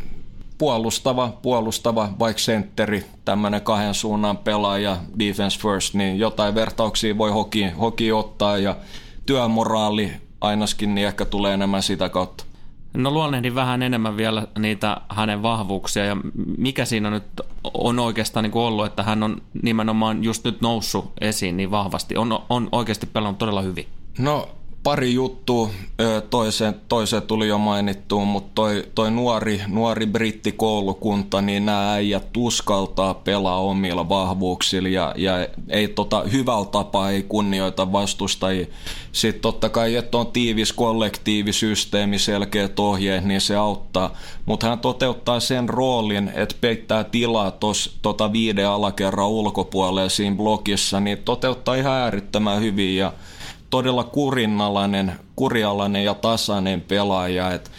puolustava, 0.58 1.32
puolustava, 1.42 2.10
vaikka 2.18 2.42
sentteri, 2.42 3.04
tämmöinen 3.24 3.60
kahden 3.60 3.94
suunnan 3.94 4.36
pelaaja, 4.38 4.96
defense 5.18 5.58
first, 5.60 5.94
niin 5.94 6.18
jotain 6.18 6.54
vertauksia 6.54 7.18
voi 7.18 7.30
hoki, 7.30 7.68
hoki 7.68 8.12
ottaa 8.12 8.58
ja 8.58 8.76
työmoraali 9.26 10.12
ainakin 10.40 10.94
niin 10.94 11.06
ehkä 11.06 11.24
tulee 11.24 11.54
enemmän 11.54 11.82
sitä 11.82 12.08
kautta. 12.08 12.44
No 12.94 13.10
luonnehdin 13.10 13.54
vähän 13.54 13.82
enemmän 13.82 14.16
vielä 14.16 14.46
niitä 14.58 15.00
hänen 15.08 15.42
vahvuuksia 15.42 16.04
ja 16.04 16.16
mikä 16.58 16.84
siinä 16.84 17.10
nyt 17.10 17.24
on 17.74 17.98
oikeastaan 17.98 18.42
niin 18.42 18.54
ollut, 18.54 18.86
että 18.86 19.02
hän 19.02 19.22
on 19.22 19.42
nimenomaan 19.62 20.24
just 20.24 20.44
nyt 20.44 20.60
noussut 20.60 21.12
esiin 21.20 21.56
niin 21.56 21.70
vahvasti. 21.70 22.16
On, 22.16 22.38
on 22.48 22.68
oikeasti 22.72 23.06
pelannut 23.06 23.38
todella 23.38 23.62
hyvin. 23.62 23.86
No 24.18 24.48
pari 24.82 25.14
juttua, 25.14 25.70
toiseen, 26.30 26.74
toiseen 26.88 27.22
tuli 27.22 27.48
jo 27.48 27.58
mainittua, 27.58 28.24
mutta 28.24 28.50
toi, 28.54 28.84
toi 28.94 29.10
nuori, 29.10 29.60
nuori 29.68 30.06
brittikoulukunta, 30.06 31.42
niin 31.42 31.66
nämä 31.66 31.92
äijät 31.92 32.32
tuskaltaa 32.32 33.14
pelaa 33.14 33.60
omilla 33.60 34.08
vahvuuksilla 34.08 34.88
ja, 34.88 35.14
ja 35.16 35.32
ei 35.68 35.88
tota, 35.88 36.24
hyvällä 36.32 36.64
tapaa 36.64 37.10
ei 37.10 37.22
kunnioita 37.22 37.92
vastustajia. 37.92 38.66
Sitten 39.12 39.42
totta 39.42 39.68
kai, 39.68 39.96
että 39.96 40.18
on 40.18 40.26
tiivis 40.26 40.72
kollektiivisysteemi, 40.72 42.18
selkeät 42.18 42.78
ohjeet, 42.78 43.24
niin 43.24 43.40
se 43.40 43.56
auttaa. 43.56 44.14
Mutta 44.46 44.68
hän 44.68 44.78
toteuttaa 44.78 45.40
sen 45.40 45.68
roolin, 45.68 46.32
että 46.34 46.54
peittää 46.60 47.04
tilaa 47.04 47.50
tuossa 47.50 47.90
tota 48.02 48.32
viiden 48.32 48.68
alakerran 48.68 49.28
ulkopuolella 49.28 50.08
siinä 50.08 50.36
blogissa, 50.36 51.00
niin 51.00 51.18
toteuttaa 51.18 51.74
ihan 51.74 51.92
äärittömän 51.92 52.60
hyvin 52.60 52.96
ja 52.96 53.12
todella 53.70 54.04
kurinalainen, 54.04 55.12
kurialainen 55.36 56.04
ja 56.04 56.14
tasainen 56.14 56.80
pelaaja. 56.80 57.52
Et, 57.52 57.70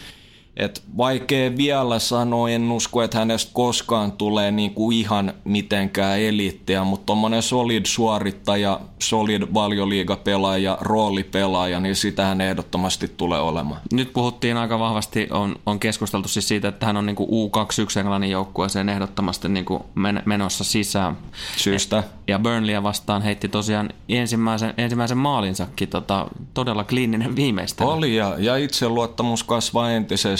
et 0.56 0.82
vaikea 0.96 1.56
vielä 1.56 1.98
sanoa, 1.98 2.50
en 2.50 2.72
usko, 2.72 3.02
että 3.02 3.18
hänestä 3.18 3.50
koskaan 3.54 4.12
tulee 4.12 4.50
niinku 4.50 4.90
ihan 4.90 5.34
mitenkään 5.44 6.20
eliittiä, 6.20 6.84
mutta 6.84 7.06
tuommoinen 7.06 7.42
solid 7.42 7.86
suorittaja, 7.86 8.80
solid 8.98 9.42
valioliigapelaaja, 9.54 10.78
roolipelaaja, 10.80 11.80
niin 11.80 11.96
sitä 11.96 12.24
hän 12.24 12.40
ehdottomasti 12.40 13.08
tulee 13.16 13.40
olemaan. 13.40 13.80
Nyt 13.92 14.12
puhuttiin 14.12 14.56
aika 14.56 14.78
vahvasti, 14.78 15.28
on, 15.30 15.56
on 15.66 15.78
keskusteltu 15.78 16.28
siis 16.28 16.48
siitä, 16.48 16.68
että 16.68 16.86
hän 16.86 16.96
on 16.96 17.06
niinku 17.06 17.50
U21 17.50 17.98
Englannin 17.98 18.30
joukkueeseen 18.30 18.88
ehdottomasti 18.88 19.48
niinku 19.48 19.86
men, 19.94 20.22
menossa 20.26 20.64
sisään. 20.64 21.18
Syystä. 21.56 22.02
Ja 22.28 22.38
Burnleyä 22.38 22.82
vastaan 22.82 23.22
heitti 23.22 23.48
tosiaan 23.48 23.90
ensimmäisen, 24.08 24.74
ensimmäisen 24.78 25.18
maalinsakin 25.18 25.88
tota, 25.88 26.26
todella 26.54 26.84
kliininen 26.84 27.36
viimeistä. 27.36 27.84
Oli 27.84 28.16
ja, 28.16 28.34
ja 28.38 28.56
itseluottamus 28.56 29.44
kasvaa 29.44 29.90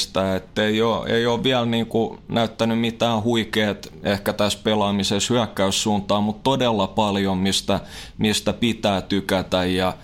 entisestä, 0.03 0.37
että 0.37 0.65
ei 0.65 0.83
ole, 0.83 1.09
ei 1.09 1.27
ole 1.27 1.43
vielä 1.43 1.67
niinku 1.67 2.19
näyttänyt 2.29 2.81
mitään 2.81 3.23
huikeat 3.23 3.93
ehkä 4.03 4.33
tässä 4.33 4.59
pelaamisessa 4.65 5.35
hyökkäyssuuntaan, 5.35 6.25
mutta 6.25 6.41
todella 6.43 6.87
paljon, 6.87 7.39
mistä, 7.39 7.81
mistä 8.19 8.53
pitää 8.53 9.01
tykätä. 9.01 9.65
Ja 9.65 9.95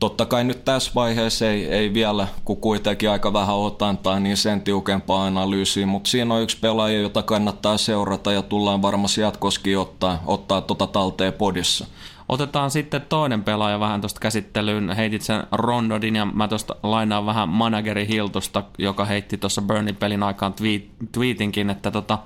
Totta 0.00 0.26
kai 0.26 0.44
nyt 0.44 0.64
tässä 0.64 0.92
vaiheessa 0.94 1.46
ei, 1.46 1.66
ei 1.66 1.94
vielä, 1.94 2.28
kun 2.44 2.56
kuitenkin 2.56 3.10
aika 3.10 3.32
vähän 3.32 3.56
otantaa, 3.56 4.20
niin 4.20 4.36
sen 4.36 4.60
tiukempaa 4.60 5.26
analyysiä, 5.26 5.86
mutta 5.86 6.10
siinä 6.10 6.34
on 6.34 6.42
yksi 6.42 6.58
pelaaja, 6.60 7.00
jota 7.00 7.22
kannattaa 7.22 7.78
seurata 7.78 8.32
ja 8.32 8.42
tullaan 8.42 8.82
varmasti 8.82 9.20
jatkoskin 9.20 9.78
ottaa, 9.78 10.22
ottaa 10.26 10.60
tota 10.60 10.86
talteen 10.86 11.32
podissa. 11.32 11.86
Otetaan 12.28 12.70
sitten 12.70 13.02
toinen 13.08 13.44
pelaaja 13.44 13.80
vähän 13.80 14.00
tuosta 14.00 14.20
käsittelyyn. 14.20 14.90
Heitit 14.90 15.22
sen 15.22 15.42
Rondodin 15.52 16.16
ja 16.16 16.24
mä 16.24 16.48
tuosta 16.48 16.76
lainaan 16.82 17.26
vähän 17.26 17.48
manageri 17.48 18.08
Hiltusta, 18.08 18.62
joka 18.78 19.04
heitti 19.04 19.36
tuossa 19.36 19.62
Burnin 19.62 19.96
pelin 19.96 20.22
aikaan 20.22 20.54
tweetinkin, 21.12 21.70
että 21.70 21.90
tota, 21.90 22.18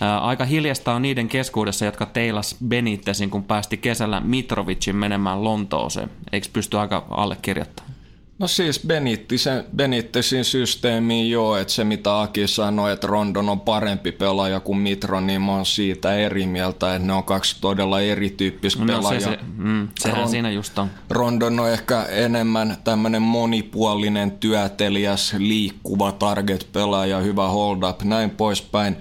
Aika 0.00 0.44
hiljasta 0.44 0.92
on 0.92 1.02
niiden 1.02 1.28
keskuudessa, 1.28 1.84
jotka 1.84 2.06
teilas 2.06 2.56
Benitezin, 2.68 3.30
kun 3.30 3.44
päästi 3.44 3.76
kesällä 3.76 4.20
Mitrovicin 4.20 4.96
menemään 4.96 5.44
Lontooseen. 5.44 6.10
Eikö 6.32 6.46
pysty 6.52 6.78
aika 6.78 7.06
allekirjoittamaan? 7.10 7.94
No 8.38 8.48
siis 8.48 8.80
Benittesin, 8.86 9.52
Benittesin 9.76 10.44
systeemiin 10.44 11.30
joo, 11.30 11.56
että 11.56 11.72
se 11.72 11.84
mitä 11.84 12.20
Aki 12.20 12.46
sanoi, 12.46 12.92
että 12.92 13.06
Rondon 13.06 13.48
on 13.48 13.60
parempi 13.60 14.12
pelaaja 14.12 14.60
kuin 14.60 14.78
Mitro, 14.78 15.20
niin 15.20 15.42
mä 15.42 15.52
oon 15.52 15.66
siitä 15.66 16.14
eri 16.14 16.46
mieltä, 16.46 16.94
että 16.94 17.06
ne 17.06 17.12
on 17.12 17.24
kaksi 17.24 17.56
todella 17.60 18.00
erityyppistä 18.00 18.80
no, 18.80 18.86
pelaajaa. 18.86 19.20
Se, 19.20 19.26
se, 19.26 19.38
mm, 19.56 19.88
sehän 19.98 20.18
Ron, 20.18 20.28
siinä 20.28 20.50
just 20.50 20.78
on. 20.78 20.90
Rondon 21.10 21.60
on 21.60 21.70
ehkä 21.70 22.02
enemmän 22.02 22.76
tämmöinen 22.84 23.22
monipuolinen, 23.22 24.30
työtelijäs, 24.30 25.34
liikkuva 25.38 26.12
target-pelaaja, 26.12 27.18
hyvä 27.18 27.48
hold-up, 27.48 28.02
näin 28.02 28.30
poispäin. 28.30 28.96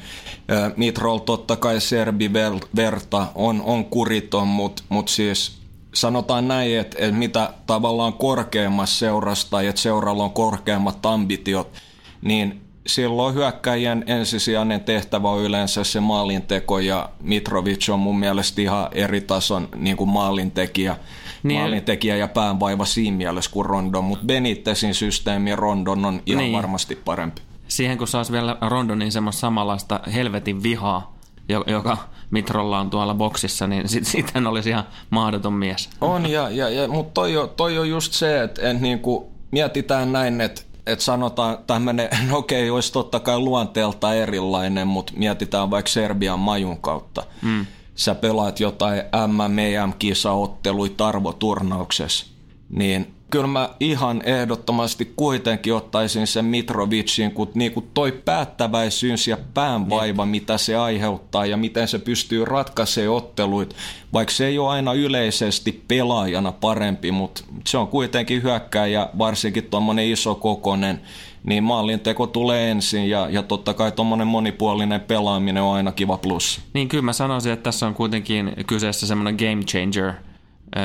Mitrol 0.78 1.18
totta 1.18 1.56
kai 1.56 1.82
serbi 1.82 2.34
verta 2.76 3.28
on, 3.36 3.62
on 3.62 3.86
kuriton, 3.86 4.48
mutta 4.48 4.84
mut 4.90 5.08
siis 5.08 5.63
sanotaan 5.94 6.48
näin, 6.48 6.80
että, 6.80 6.98
että 7.00 7.16
mitä 7.16 7.54
tavallaan 7.66 8.14
korkeammassa 8.14 9.00
seurasta 9.00 9.50
tai 9.50 9.68
että 9.68 9.82
seuralla 9.82 10.24
on 10.24 10.32
korkeammat 10.32 11.06
ambitiot, 11.06 11.74
niin 12.22 12.62
silloin 12.88 13.36
hyökkäjien 13.36 14.04
ensisijainen 14.08 14.82
tehtävä 14.82 15.30
on 15.30 15.42
yleensä 15.42 15.84
se 15.84 16.00
maalinteko 16.00 16.80
ja 16.80 17.10
Mitrovic 17.22 17.90
on 17.90 18.00
mun 18.00 18.20
mielestä 18.20 18.62
ihan 18.62 18.88
eri 18.92 19.22
tason 19.22 19.70
niin 19.76 19.98
kuin 19.98 20.10
maalintekijä, 20.10 20.98
niin. 21.44 21.60
maalintekijä 21.60 22.16
ja 22.16 22.28
päänvaiva 22.28 22.86
siinä 22.86 23.18
mielessä 23.18 23.52
kuin 23.52 23.66
Rondon, 23.66 24.04
mutta 24.04 24.26
Benitezin 24.26 24.94
systeemi 24.94 25.56
Rondon 25.56 26.06
on 26.06 26.22
ihan 26.26 26.44
niin. 26.44 26.54
varmasti 26.54 26.96
parempi. 26.96 27.42
Siihen 27.68 27.98
kun 27.98 28.08
saisi 28.08 28.32
vielä 28.32 28.58
Rondonin 28.62 29.12
semmoista 29.12 29.40
samanlaista 29.40 30.00
helvetin 30.14 30.64
vihaa, 30.64 31.13
joka 31.50 31.98
Mitrolla 32.32 32.80
on 32.80 32.90
tuolla 32.90 33.14
boksissa, 33.14 33.68
niin 33.68 33.90
sit, 33.90 34.06
sitten 34.08 34.48
olisi 34.48 34.70
ihan 34.70 34.84
mahdoton 35.10 35.54
mies. 35.54 35.90
On, 36.02 36.30
ja, 36.30 36.50
ja, 36.50 36.70
ja, 36.70 36.88
mutta 36.88 37.14
toi, 37.14 37.38
on, 37.38 37.50
toi 37.50 37.78
on 37.78 37.90
just 37.90 38.14
se, 38.14 38.44
että 38.44 38.70
et 38.70 38.82
niinku, 38.82 39.32
mietitään 39.52 40.12
näin, 40.12 40.42
että 40.42 40.62
et 40.86 41.02
sanotaan 41.02 41.58
tämmöinen, 41.68 42.10
no 42.30 42.38
okei, 42.38 42.70
olisi 42.70 42.94
totta 42.94 43.20
kai 43.20 43.40
luonteelta 43.40 44.14
erilainen, 44.14 44.88
mutta 44.88 45.14
mietitään 45.16 45.72
vaikka 45.72 45.92
Serbian 45.92 46.40
majun 46.40 46.78
kautta. 46.78 47.24
Mm. 47.42 47.66
Sä 47.96 48.16
pelaat 48.16 48.60
jotain 48.60 49.02
MM-kisaotteluita 49.28 51.08
arvoturnauksessa, 51.08 52.26
niin 52.70 53.14
kyllä 53.34 53.48
mä 53.48 53.70
ihan 53.80 54.22
ehdottomasti 54.26 55.14
kuitenkin 55.16 55.74
ottaisin 55.74 56.28
sen 56.28 56.46
Mitrovicin, 56.46 57.32
kun 57.32 57.52
niinku 57.54 57.88
toi 57.94 58.12
päättäväisyys 58.12 59.28
ja 59.28 59.38
päänvaiva, 59.54 60.26
mitä 60.26 60.58
se 60.58 60.76
aiheuttaa 60.76 61.46
ja 61.46 61.58
miten 61.58 61.88
se 61.88 62.00
pystyy 62.00 62.46
ratkaisemaan 62.46 63.18
otteluit, 63.18 63.76
vaikka 64.14 64.34
se 64.34 64.48
ei 64.48 64.60
ole 64.60 64.70
aina 64.70 64.94
yleisesti 64.94 65.84
pelaajana 65.88 66.52
parempi, 66.52 67.12
mutta 67.12 67.44
se 67.68 67.78
on 67.78 67.88
kuitenkin 67.88 68.44
hyökkääjä, 68.44 69.10
varsinkin 69.18 69.64
tuommoinen 69.64 70.06
iso 70.06 70.36
kokonen, 70.36 71.02
niin 71.44 71.64
maalinteko 71.64 72.28
tulee 72.28 72.72
ensin 72.72 73.10
ja, 73.10 73.28
ja 73.30 73.44
totta 73.44 73.74
kai 73.74 73.92
tuommoinen 73.92 74.28
monipuolinen 74.28 75.02
pelaaminen 75.02 75.64
on 75.64 75.76
aina 75.76 75.92
kiva 75.92 76.18
plus. 76.18 76.62
Niin 76.74 76.88
kyllä 76.88 77.04
mä 77.04 77.14
sanoisin, 77.14 77.54
että 77.54 77.64
tässä 77.64 77.88
on 77.88 77.94
kuitenkin 77.94 78.54
kyseessä 78.68 79.08
semmoinen 79.08 79.36
game 79.36 79.64
changer– 79.64 80.14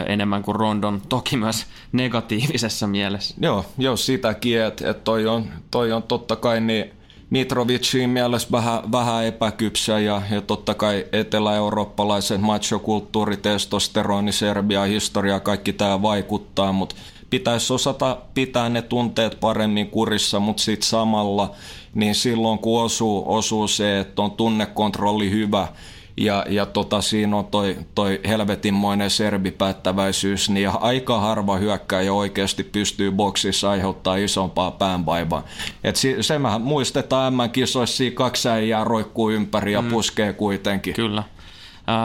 enemmän 0.06 0.42
kuin 0.42 0.56
Rondon, 0.56 1.02
toki 1.08 1.36
myös 1.36 1.66
negatiivisessa 1.92 2.86
mielessä. 2.86 3.34
Joo, 3.40 3.64
joo 3.78 3.96
sitäkin, 3.96 4.62
että 4.62 4.90
et 4.90 5.04
toi, 5.04 5.26
on, 5.26 5.46
toi 5.70 5.92
on 5.92 6.02
totta 6.02 6.36
kai 6.36 6.60
niin 6.60 6.90
Mitrovicin 7.30 8.10
mielessä 8.10 8.48
vähän, 8.52 8.92
vähän 8.92 9.24
epäkypsä 9.24 9.98
ja, 9.98 10.22
ja 10.30 10.40
totta 10.40 10.74
kai 10.74 11.06
etelä-eurooppalaisen 11.12 12.40
machokulttuuri, 12.40 13.36
testosteroni, 13.36 14.32
Serbia, 14.32 14.82
historia, 14.82 15.40
kaikki 15.40 15.72
tämä 15.72 16.02
vaikuttaa, 16.02 16.72
mutta 16.72 16.96
pitäisi 17.30 17.72
osata 17.72 18.16
pitää 18.34 18.68
ne 18.68 18.82
tunteet 18.82 19.40
paremmin 19.40 19.90
kurissa, 19.90 20.40
mutta 20.40 20.62
sitten 20.62 20.88
samalla, 20.88 21.54
niin 21.94 22.14
silloin 22.14 22.58
kun 22.58 22.82
osuu, 22.82 23.24
osuu 23.26 23.68
se, 23.68 24.00
että 24.00 24.22
on 24.22 24.30
tunnekontrolli 24.30 25.30
hyvä, 25.30 25.68
ja, 26.18 26.44
ja 26.48 26.66
tota, 26.66 27.00
siinä 27.00 27.36
on 27.36 27.46
toi, 27.46 27.76
toi 27.94 28.20
helvetinmoinen 28.28 29.10
serbipäättäväisyys, 29.10 30.50
niin 30.50 30.70
aika 30.80 31.20
harva 31.20 31.56
hyökkääjä 31.56 32.12
oikeasti 32.12 32.64
pystyy 32.64 33.10
boksissa 33.10 33.70
aiheuttaa 33.70 34.16
isompaa 34.16 34.70
päänvaivaa. 34.70 35.42
Et 35.84 35.96
se, 35.96 36.16
se 36.20 36.38
mehän 36.38 36.60
muistetaan 36.60 37.34
M-kisoissa, 37.34 38.04
kaksi 38.14 38.48
äijää 38.48 38.84
roikkuu 38.84 39.30
ympäri 39.30 39.72
ja 39.72 39.82
mm. 39.82 39.88
puskee 39.88 40.32
kuitenkin. 40.32 40.94
Kyllä. 40.94 41.22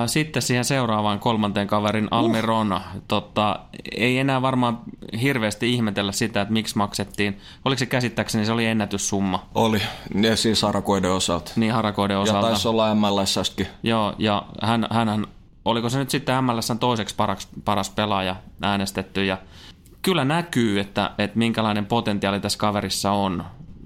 Sitten 0.08 0.42
siihen 0.42 0.66
seuraavaan 0.66 1.20
kolmanteen 1.20 1.68
kaverin 1.68 2.08
Almiron. 2.12 2.74
Uh. 2.74 3.02
Tota, 3.08 3.60
ei 3.98 4.20
enää 4.20 4.42
varmaan 4.42 4.80
hirveästi 5.22 5.74
ihmetellä 5.74 6.12
sitä, 6.12 6.42
että 6.42 6.54
miksi 6.54 6.78
maksettiin. 6.78 7.40
Oliko 7.66 7.80
se 7.80 7.86
käsittääkseni, 7.86 8.46
se 8.46 8.52
oli 8.52 8.66
ennätyssumma? 8.66 9.46
Oli, 9.56 9.82
ja 10.22 10.36
siis 10.38 10.62
harakoiden 10.62 11.12
osalta. 11.12 11.52
Niin, 11.56 11.74
harakoiden 11.74 12.18
osalta. 12.18 12.48
Ja 12.48 12.52
taisi 12.52 12.68
olla 12.68 12.96
MLSskin. 12.96 13.68
Joo, 13.84 14.16
ja 14.18 14.46
hän, 14.62 14.88
hän, 14.92 15.28
oliko 15.66 15.90
se 15.90 16.00
nyt 16.00 16.10
sitten 16.10 16.44
MLSn 16.44 16.80
toiseksi 16.80 17.16
paras, 17.16 17.48
paras 17.66 17.90
pelaaja 17.90 18.36
äänestetty, 18.62 19.26
ja 19.26 19.38
kyllä 20.02 20.26
näkyy, 20.26 20.80
että, 20.80 21.12
että 21.18 21.38
minkälainen 21.38 21.86
potentiaali 21.86 22.40
tässä 22.40 22.60
kaverissa 22.60 23.12
on 23.12 23.44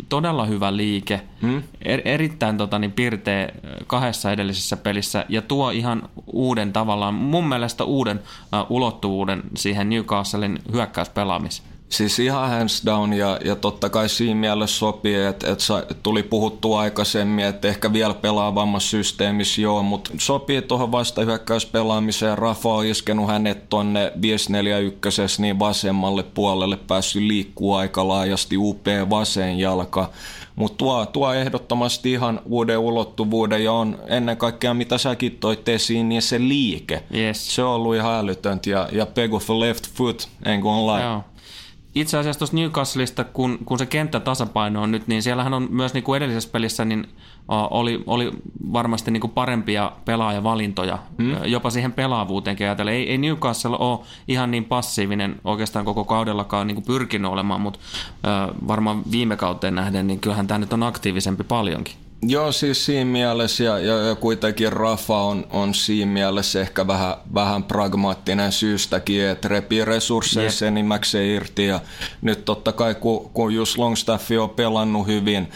todella 0.10 0.46
hyvä 0.46 0.78
liike, 0.78 1.22
hmm? 1.42 1.64
er, 1.82 2.02
erittäin 2.06 2.58
tota, 2.58 2.80
niin, 2.80 2.92
pirteä 2.92 3.50
kahdessa 3.88 4.32
edellisessä 4.32 4.78
pelissä 4.78 5.26
ja 5.30 5.42
tuo 5.42 5.70
ihan 5.70 6.10
uuden 6.34 6.74
tavallaan, 6.74 7.14
mun 7.14 7.48
mielestä 7.48 7.84
uuden 7.84 8.18
uh, 8.18 8.76
ulottuvuuden 8.76 9.44
siihen 9.56 9.90
Newcastlein 9.90 10.60
hyökkäyspelaamiseen. 10.72 11.77
Siis 11.90 12.20
ihan 12.20 12.50
hands 12.50 12.86
down 12.86 13.14
ja, 13.14 13.40
ja 13.46 13.56
totta 13.56 13.90
kai 13.90 14.10
siinä 14.10 14.40
mielessä 14.40 14.78
sopii, 14.78 15.16
että, 15.16 15.52
että 15.52 15.94
tuli 16.04 16.24
puhuttua 16.24 16.80
aikaisemmin, 16.80 17.46
että 17.46 17.68
ehkä 17.68 17.94
vielä 17.94 18.14
pelaavammassa 18.14 18.90
systeemissä 18.90 19.62
joo, 19.62 19.84
mutta 19.84 20.12
sopii 20.18 20.62
tuohon 20.62 20.92
vastahyökkäyspelaamiseen. 20.92 22.38
Rafa 22.38 22.70
on 22.70 22.86
iskenut 22.86 23.28
hänet 23.28 23.70
tonne 23.70 24.12
541 24.22 25.42
niin 25.42 25.60
vasemmalle 25.60 26.24
puolelle, 26.24 26.78
päässyt 26.78 27.24
liikkuu 27.24 27.74
aika 27.74 28.08
laajasti, 28.08 28.58
upea 28.58 29.10
vasen 29.10 29.60
jalka. 29.60 30.10
Mutta 30.56 30.78
tuo, 30.78 31.06
tuo 31.06 31.34
ehdottomasti 31.34 32.12
ihan 32.12 32.42
uuden 32.46 32.78
ulottuvuuden 32.80 33.64
ja 33.64 33.74
on 33.74 34.00
ennen 34.08 34.38
kaikkea, 34.38 34.74
mitä 34.74 34.98
säkin 34.98 35.38
toit 35.40 35.70
esiin, 35.70 36.10
niin 36.10 36.22
se 36.22 36.40
liike. 36.40 37.04
Yes. 37.16 37.56
Se 37.56 37.64
on 37.64 37.70
ollut 37.70 37.96
ihan 37.96 38.20
älytöntä 38.20 38.70
ja, 38.70 38.90
ja 38.92 39.06
peg 39.06 39.34
of 39.34 39.50
left 39.50 39.88
foot, 39.94 40.28
en 40.46 40.62
kuin 40.62 41.02
Joo 41.02 41.24
itse 42.02 42.18
asiassa 42.18 42.40
tuosta 42.40 42.56
Newcastleista, 42.56 43.24
kun, 43.24 43.60
kun 43.66 43.80
se 43.80 43.86
kenttä 43.86 44.20
tasapaino 44.20 44.82
on 44.82 44.92
nyt, 44.92 45.08
niin 45.08 45.24
siellähän 45.24 45.54
on 45.54 45.68
myös 45.72 45.94
niin 45.94 46.04
kuin 46.04 46.18
edellisessä 46.18 46.50
pelissä 46.52 46.86
niin, 46.86 47.08
oli, 47.48 48.04
oli 48.08 48.32
varmasti 48.74 49.12
niin 49.12 49.22
kuin 49.22 49.32
parempia 49.32 49.92
pelaajavalintoja, 50.06 51.00
hmm. 51.18 51.36
jopa 51.46 51.70
siihen 51.70 51.94
pelaavuuteenkin 51.94 52.68
ajatellen. 52.68 52.94
Ei, 52.94 53.10
ei 53.10 53.18
Newcastle 53.18 53.78
ole 53.80 54.00
ihan 54.28 54.52
niin 54.52 54.66
passiivinen 54.66 55.36
oikeastaan 55.44 55.86
koko 55.86 56.04
kaudellakaan 56.04 56.68
niin 56.68 56.76
kuin 56.76 56.86
pyrkinyt 56.86 57.32
olemaan, 57.32 57.62
mutta 57.62 57.80
varmaan 58.68 59.02
viime 59.12 59.36
kauteen 59.36 59.76
nähden, 59.76 60.08
niin 60.08 60.20
kyllähän 60.20 60.48
tämä 60.48 60.58
nyt 60.58 60.74
on 60.74 60.84
aktiivisempi 60.84 61.44
paljonkin. 61.44 62.07
Joo, 62.22 62.52
siis 62.52 62.86
siinä 62.86 63.12
mielessä 63.12 63.64
ja, 63.64 63.80
ja, 63.80 64.02
ja 64.02 64.16
kuitenkin 64.16 64.74
Rafa 64.74 65.22
on, 65.22 65.48
on 65.50 65.74
siinä 65.74 66.12
mielessä 66.12 66.62
ehkä 66.62 66.88
vähän, 66.88 67.16
vähän 67.34 67.64
pragmaattinen 67.64 68.52
syystäkin, 68.52 69.26
että 69.26 69.48
repii 69.48 69.86
resursseissa 69.86 70.66
yep. 70.66 70.72
enimmäkseen 70.72 71.30
irti 71.30 71.66
ja 71.66 71.80
nyt 72.22 72.46
totta 72.46 72.72
kai 72.72 72.96
kun, 72.96 73.30
kun 73.30 73.54
just 73.54 73.78
Longstaff 73.78 74.32
on 74.42 74.50
pelannut 74.50 75.08
hyvin, 75.08 75.48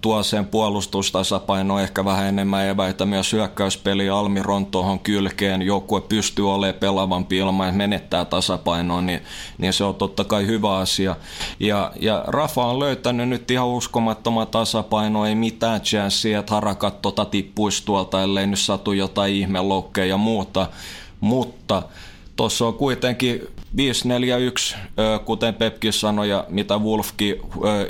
tuo 0.00 0.22
sen 0.22 0.46
puolustustasapaino 0.46 1.80
ehkä 1.80 2.04
vähän 2.04 2.26
enemmän 2.26 2.66
eväitä 2.66 3.06
myös 3.06 3.32
hyökkäyspeli 3.32 4.08
Almiron 4.10 4.66
tuohon 4.66 4.98
kylkeen. 4.98 5.62
Joukkue 5.62 6.00
pystyy 6.00 6.54
olemaan 6.54 6.80
pelaavampi 6.80 7.36
ilman, 7.36 7.68
että 7.68 7.78
menettää 7.78 8.24
tasapainoa, 8.24 9.00
niin, 9.00 9.20
niin 9.58 9.72
se 9.72 9.84
on 9.84 9.94
totta 9.94 10.24
kai 10.24 10.46
hyvä 10.46 10.76
asia. 10.76 11.16
Ja, 11.60 11.92
ja 12.00 12.24
Rafa 12.26 12.64
on 12.64 12.78
löytänyt 12.78 13.28
nyt 13.28 13.50
ihan 13.50 13.68
uskomattoman 13.68 14.46
tasapaino, 14.46 15.26
ei 15.26 15.34
mitään 15.34 15.80
chanssiä, 15.80 16.38
että 16.38 16.54
harakat 16.54 17.02
tota 17.02 17.24
tippuisi 17.24 17.84
tuolta, 17.84 18.22
ellei 18.22 18.46
nyt 18.46 18.58
satu 18.58 18.92
jotain 18.92 19.34
ihmelokkeja 19.34 20.06
ja 20.06 20.16
muuta. 20.16 20.66
Mutta 21.20 21.82
tuossa 22.36 22.66
on 22.66 22.74
kuitenkin 22.74 23.42
5-4-1, 23.76 24.76
kuten 25.24 25.54
Pepki 25.54 25.92
sanoi, 25.92 26.28
ja 26.28 26.44
mitä 26.48 26.78
Wolfkin 26.78 27.36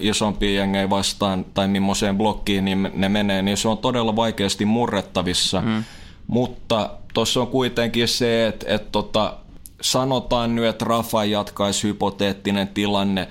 isompi 0.00 0.54
jengejä 0.54 0.90
vastaan 0.90 1.44
tai 1.54 1.68
millaiseen 1.68 2.16
blokkiin 2.16 2.64
niin 2.64 2.90
ne 2.94 3.08
menee, 3.08 3.42
niin 3.42 3.56
se 3.56 3.68
on 3.68 3.78
todella 3.78 4.16
vaikeasti 4.16 4.64
murrettavissa. 4.64 5.60
Mm. 5.60 5.84
Mutta 6.26 6.90
tuossa 7.14 7.40
on 7.40 7.46
kuitenkin 7.46 8.08
se, 8.08 8.46
että, 8.46 8.66
että 8.74 8.88
tota, 8.92 9.36
sanotaan 9.80 10.54
nyt, 10.54 10.64
että 10.64 10.84
Rafa 10.84 11.24
jatkaisi 11.24 11.88
hypoteettinen 11.88 12.68
tilanne, 12.68 13.28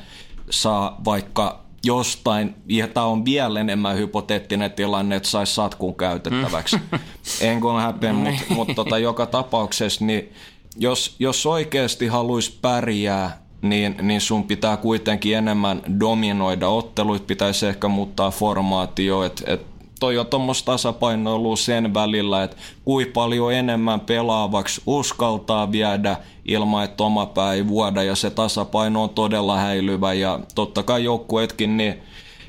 saa 0.49 1.01
vaikka 1.05 1.63
jostain, 1.85 2.55
ja 2.67 2.87
tämä 2.87 3.05
on 3.05 3.25
vielä 3.25 3.59
enemmän 3.59 3.97
hypoteettinen 3.97 4.71
tilanne, 4.71 5.15
että 5.15 5.29
saisi 5.29 5.53
satkun 5.53 5.95
käytettäväksi. 5.95 6.77
Mm. 6.77 6.99
en 7.41 7.61
kun 7.61 7.81
häpeä, 7.81 8.13
mutta 8.13 8.43
mut 8.49 8.67
tota, 8.75 8.97
joka 8.97 9.25
tapauksessa 9.25 10.05
niin 10.05 10.33
jos, 10.77 11.15
jos 11.19 11.45
oikeasti 11.45 12.07
haluaisi 12.07 12.57
pärjää, 12.61 13.43
niin, 13.61 13.95
niin 14.01 14.21
sun 14.21 14.43
pitää 14.43 14.77
kuitenkin 14.77 15.37
enemmän 15.37 15.81
dominoida. 15.99 16.67
Otteluit, 16.67 17.27
pitäisi 17.27 17.67
ehkä 17.67 17.87
muuttaa 17.87 18.31
formaatio, 18.31 19.23
että 19.23 19.43
et 19.53 19.65
toi 19.99 20.17
on 20.17 20.25
tuommoista 20.25 20.71
tasapainoilua 20.71 21.55
sen 21.55 21.93
välillä, 21.93 22.43
että 22.43 22.57
kui 22.85 23.05
paljon 23.05 23.53
enemmän 23.53 23.99
pelaavaksi 23.99 24.81
uskaltaa 24.85 25.71
viedä 25.71 26.17
ilman, 26.45 26.83
että 26.83 27.03
oma 27.03 27.25
pää 27.25 27.53
ei 27.53 27.67
vuoda 27.67 28.03
ja 28.03 28.15
se 28.15 28.29
tasapaino 28.29 29.03
on 29.03 29.09
todella 29.09 29.57
häilyvä. 29.57 30.13
Ja 30.13 30.39
totta 30.55 30.83
kai 30.83 31.03
joukkuetkin 31.03 31.77
niin 31.77 32.01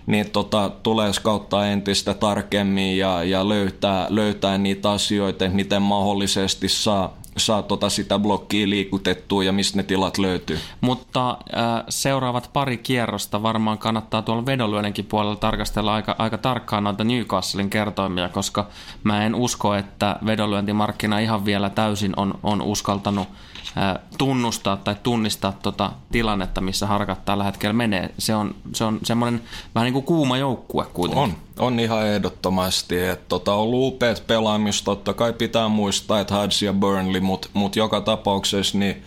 niin 0.07 0.31
tota, 0.31 0.71
tulee 0.83 1.13
skauttaa 1.13 1.67
entistä 1.67 2.15
tarkemmin 2.15 2.99
ja, 2.99 3.25
ja 3.25 3.49
löytää, 3.49 4.07
löytää 4.11 4.59
niitä 4.59 4.91
asioita, 4.91 5.49
miten 5.49 5.83
mahdollisesti 5.83 6.69
saa, 6.69 7.17
saa 7.37 7.63
tota 7.63 7.89
sitä 7.91 8.19
blokkia 8.19 8.69
liikutettua 8.69 9.45
ja 9.45 9.53
mistä 9.53 9.77
ne 9.77 9.83
tilat 9.83 10.19
löytyy. 10.19 10.59
Mutta 10.81 11.31
äh, 11.31 11.85
seuraavat 11.89 12.51
pari 12.53 12.77
kierrosta 12.77 13.43
varmaan 13.43 13.79
kannattaa 13.79 14.23
tuolla 14.23 14.47
vedonlyönninkin 14.47 15.05
puolella 15.05 15.37
tarkastella 15.37 15.95
aika, 15.95 16.17
aika 16.19 16.39
tarkkaan 16.39 16.85
noita 16.85 17.05
Newcastlein 17.05 17.71
kertoimia, 17.71 18.29
koska 18.29 18.67
mä 19.05 19.25
en 19.25 19.35
usko, 19.35 19.75
että 19.75 20.17
vedonlyöntimarkkina 20.27 21.19
ihan 21.19 21.45
vielä 21.45 21.71
täysin 21.71 22.13
on, 22.17 22.35
on 22.43 22.63
uskaltanut 22.63 23.29
tunnustaa 24.19 24.77
tai 24.77 24.97
tunnistaa 25.03 25.53
tota 25.53 25.93
tilannetta, 26.13 26.61
missä 26.61 26.87
harkat 26.87 27.25
tällä 27.25 27.45
hetkellä 27.45 27.73
menee. 27.73 28.15
Se 28.19 28.35
on, 28.35 28.55
se 28.73 28.85
on 28.85 28.99
semmoinen 29.03 29.43
vähän 29.75 29.85
niin 29.85 29.93
kuin 29.93 30.05
kuuma 30.05 30.39
joukkue 30.39 30.87
kuitenkin. 30.93 31.23
On, 31.23 31.37
on 31.59 31.81
ihan 31.81 32.07
ehdottomasti. 32.07 33.01
Että 33.01 33.25
tota, 33.29 33.55
on 33.55 33.61
ollut 33.61 33.95
upeat 33.95 34.27
pelaamista, 34.27 34.85
totta 34.85 35.15
kai 35.15 35.33
pitää 35.33 35.69
muistaa, 35.69 36.21
että 36.21 36.35
Hadge 36.35 36.67
ja 36.67 36.73
Burnley, 36.73 37.21
mutta 37.21 37.49
mut 37.53 37.77
joka 37.77 38.01
tapauksessa 38.01 38.79
niin 38.79 39.03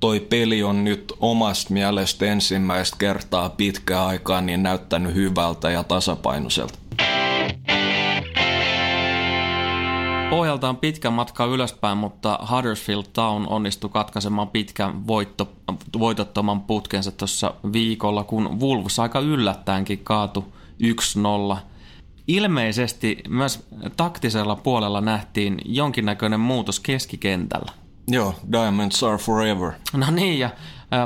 toi 0.00 0.20
peli 0.20 0.62
on 0.62 0.84
nyt 0.84 1.12
omasta 1.20 1.72
mielestä 1.72 2.26
ensimmäistä 2.26 2.96
kertaa 2.98 3.48
pitkään 3.48 4.06
aikaa 4.06 4.40
niin 4.40 4.62
näyttänyt 4.62 5.14
hyvältä 5.14 5.70
ja 5.70 5.84
tasapainoiselta. 5.84 6.78
Pohjalta 10.30 10.68
on 10.68 10.76
pitkä 10.76 11.10
matka 11.10 11.44
ylöspäin, 11.44 11.98
mutta 11.98 12.38
Huddersfield 12.50 13.04
Town 13.12 13.46
onnistui 13.48 13.90
katkaisemaan 13.90 14.48
pitkän 14.48 15.06
voitto, 15.06 15.52
voitottoman 15.98 16.60
putkensa 16.60 17.12
tuossa 17.12 17.54
viikolla, 17.72 18.24
kun 18.24 18.60
Wolves 18.60 18.98
aika 18.98 19.20
yllättäenkin 19.20 19.98
kaatu 19.98 20.52
1-0. 21.54 21.56
Ilmeisesti 22.32 23.18
myös 23.28 23.66
taktisella 23.96 24.56
puolella 24.56 25.00
nähtiin 25.00 25.58
jonkinnäköinen 25.64 26.40
muutos 26.40 26.80
keskikentällä. 26.80 27.72
Joo, 28.08 28.34
Diamonds 28.52 29.02
are 29.02 29.18
forever. 29.18 29.72
No 29.92 30.10
niin, 30.10 30.38
ja 30.38 30.50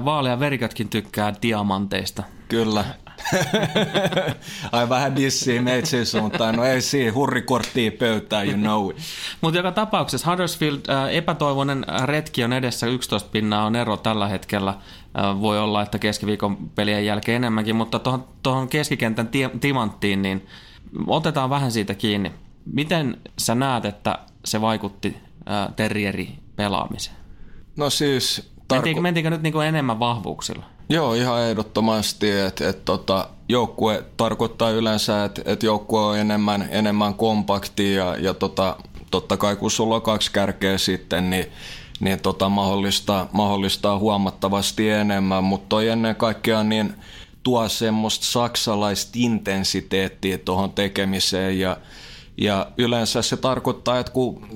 vaalea 0.04 0.40
verikätkin 0.40 0.88
tykkää 0.88 1.34
diamanteista. 1.42 2.22
Kyllä. 2.48 2.84
Ai 4.72 4.88
vähän 4.88 5.16
dissiä 5.16 5.62
meitsin 5.62 6.06
suuntaan. 6.06 6.56
No 6.56 6.64
ei 6.64 6.80
siinä, 6.80 7.12
hurrikorttia 7.12 7.90
pöytään, 7.98 8.48
you 8.48 8.58
know 8.58 8.90
it. 8.90 8.96
Mutta 9.40 9.58
joka 9.58 9.72
tapauksessa 9.72 10.30
Huddersfield 10.30 10.80
äh, 10.88 11.14
epätoivoinen 11.14 11.86
retki 12.04 12.44
on 12.44 12.52
edessä, 12.52 12.86
11 12.86 13.28
pinnaa 13.32 13.66
on 13.66 13.76
ero 13.76 13.96
tällä 13.96 14.28
hetkellä. 14.28 14.70
Äh, 14.70 15.40
voi 15.40 15.58
olla, 15.58 15.82
että 15.82 15.98
keskiviikon 15.98 16.56
pelien 16.74 17.06
jälkeen 17.06 17.36
enemmänkin, 17.36 17.76
mutta 17.76 18.00
tuohon 18.42 18.68
keskikentän 18.68 19.28
ti- 19.28 19.50
timanttiin, 19.60 20.22
niin 20.22 20.46
otetaan 21.06 21.50
vähän 21.50 21.72
siitä 21.72 21.94
kiinni. 21.94 22.32
Miten 22.72 23.16
sä 23.38 23.54
näet, 23.54 23.84
että 23.84 24.18
se 24.44 24.60
vaikutti 24.60 25.16
äh, 25.50 25.74
terrieri 25.76 26.28
pelaamiseen? 26.56 27.16
No 27.76 27.90
siis... 27.90 28.50
Tarko- 28.72 28.74
mentiinkö, 28.74 29.00
mentiinkö 29.00 29.30
nyt 29.30 29.42
niinku 29.42 29.60
enemmän 29.60 29.98
vahvuuksilla? 29.98 30.64
Joo, 30.88 31.14
ihan 31.14 31.42
ehdottomasti, 31.42 32.30
että 32.30 32.68
et, 32.68 32.84
tota, 32.84 33.28
joukkue 33.48 34.04
tarkoittaa 34.16 34.70
yleensä, 34.70 35.24
että 35.24 35.42
et 35.44 35.62
joukkue 35.62 36.00
on 36.00 36.18
enemmän, 36.18 36.68
enemmän 36.70 37.14
kompakti 37.14 37.94
ja, 37.94 38.16
ja 38.16 38.34
tota, 38.34 38.76
totta 39.10 39.36
kai 39.36 39.56
kun 39.56 39.70
sulla 39.70 39.94
on 39.94 40.02
kaksi 40.02 40.32
kärkeä 40.32 40.78
sitten, 40.78 41.30
niin, 41.30 41.46
niin 42.00 42.20
tota, 42.20 42.48
mahdollistaa, 42.48 43.28
mahdollistaa 43.32 43.98
huomattavasti 43.98 44.90
enemmän, 44.90 45.44
mutta 45.44 45.66
toi 45.68 45.88
ennen 45.88 46.16
kaikkea 46.16 46.64
niin 46.64 46.94
tuo 47.46 47.68
semmoista 47.68 48.24
saksalaista 48.24 49.12
intensiteettiä 49.14 50.38
tuohon 50.38 50.72
tekemiseen 50.72 51.60
ja, 51.60 51.76
ja 52.38 52.66
yleensä 52.78 53.22
se 53.22 53.36
tarkoittaa, 53.36 53.98
että 53.98 54.12
kun 54.12 54.46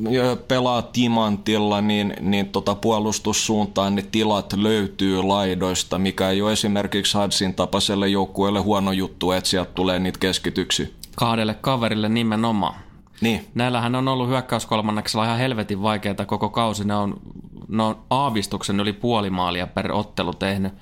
pelaa 0.49 0.83
timantilla, 0.83 1.81
niin, 1.81 2.15
niin 2.21 2.49
tota 2.49 2.75
puolustussuuntaan 2.75 3.95
ne 3.95 4.03
tilat 4.03 4.53
löytyy 4.53 5.23
laidoista, 5.23 5.99
mikä 5.99 6.31
ei 6.31 6.43
ole 6.43 6.53
esimerkiksi 6.53 7.19
Hadsin 7.19 7.55
tapaiselle 7.55 8.09
joukkueelle 8.09 8.61
huono 8.61 8.93
juttu, 8.93 9.33
että 9.33 9.51
sieltä 9.51 9.71
tulee 9.75 9.99
niitä 9.99 10.19
keskityksiä. 10.19 10.87
Kahdelle 11.17 11.55
kaverille 11.55 12.09
nimenomaan. 12.09 12.75
Niin. 13.21 13.49
Näillähän 13.55 13.95
on 13.95 14.09
ollut 14.09 14.29
hyökkäyskolmanneksella 14.29 15.25
ihan 15.25 15.39
helvetin 15.39 15.83
vaikeaa 15.83 16.27
koko 16.27 16.49
kausi. 16.49 16.85
Ne 16.85 16.95
on, 16.95 17.21
ne 17.69 17.83
on 17.83 17.99
aavistuksen 18.11 18.81
yli 18.81 18.93
puoli 18.93 19.31
maalia 19.31 19.67
per 19.67 19.93
ottelu 19.93 20.35
tehnyt, 20.35 20.73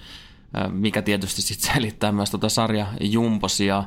mikä 0.73 1.03
tietysti 1.03 1.43
sitten 1.43 1.75
selittää 1.75 2.13
myös 2.13 2.31
tuota 2.31 2.49
sarja 2.49 2.87
jumposia. 3.01 3.85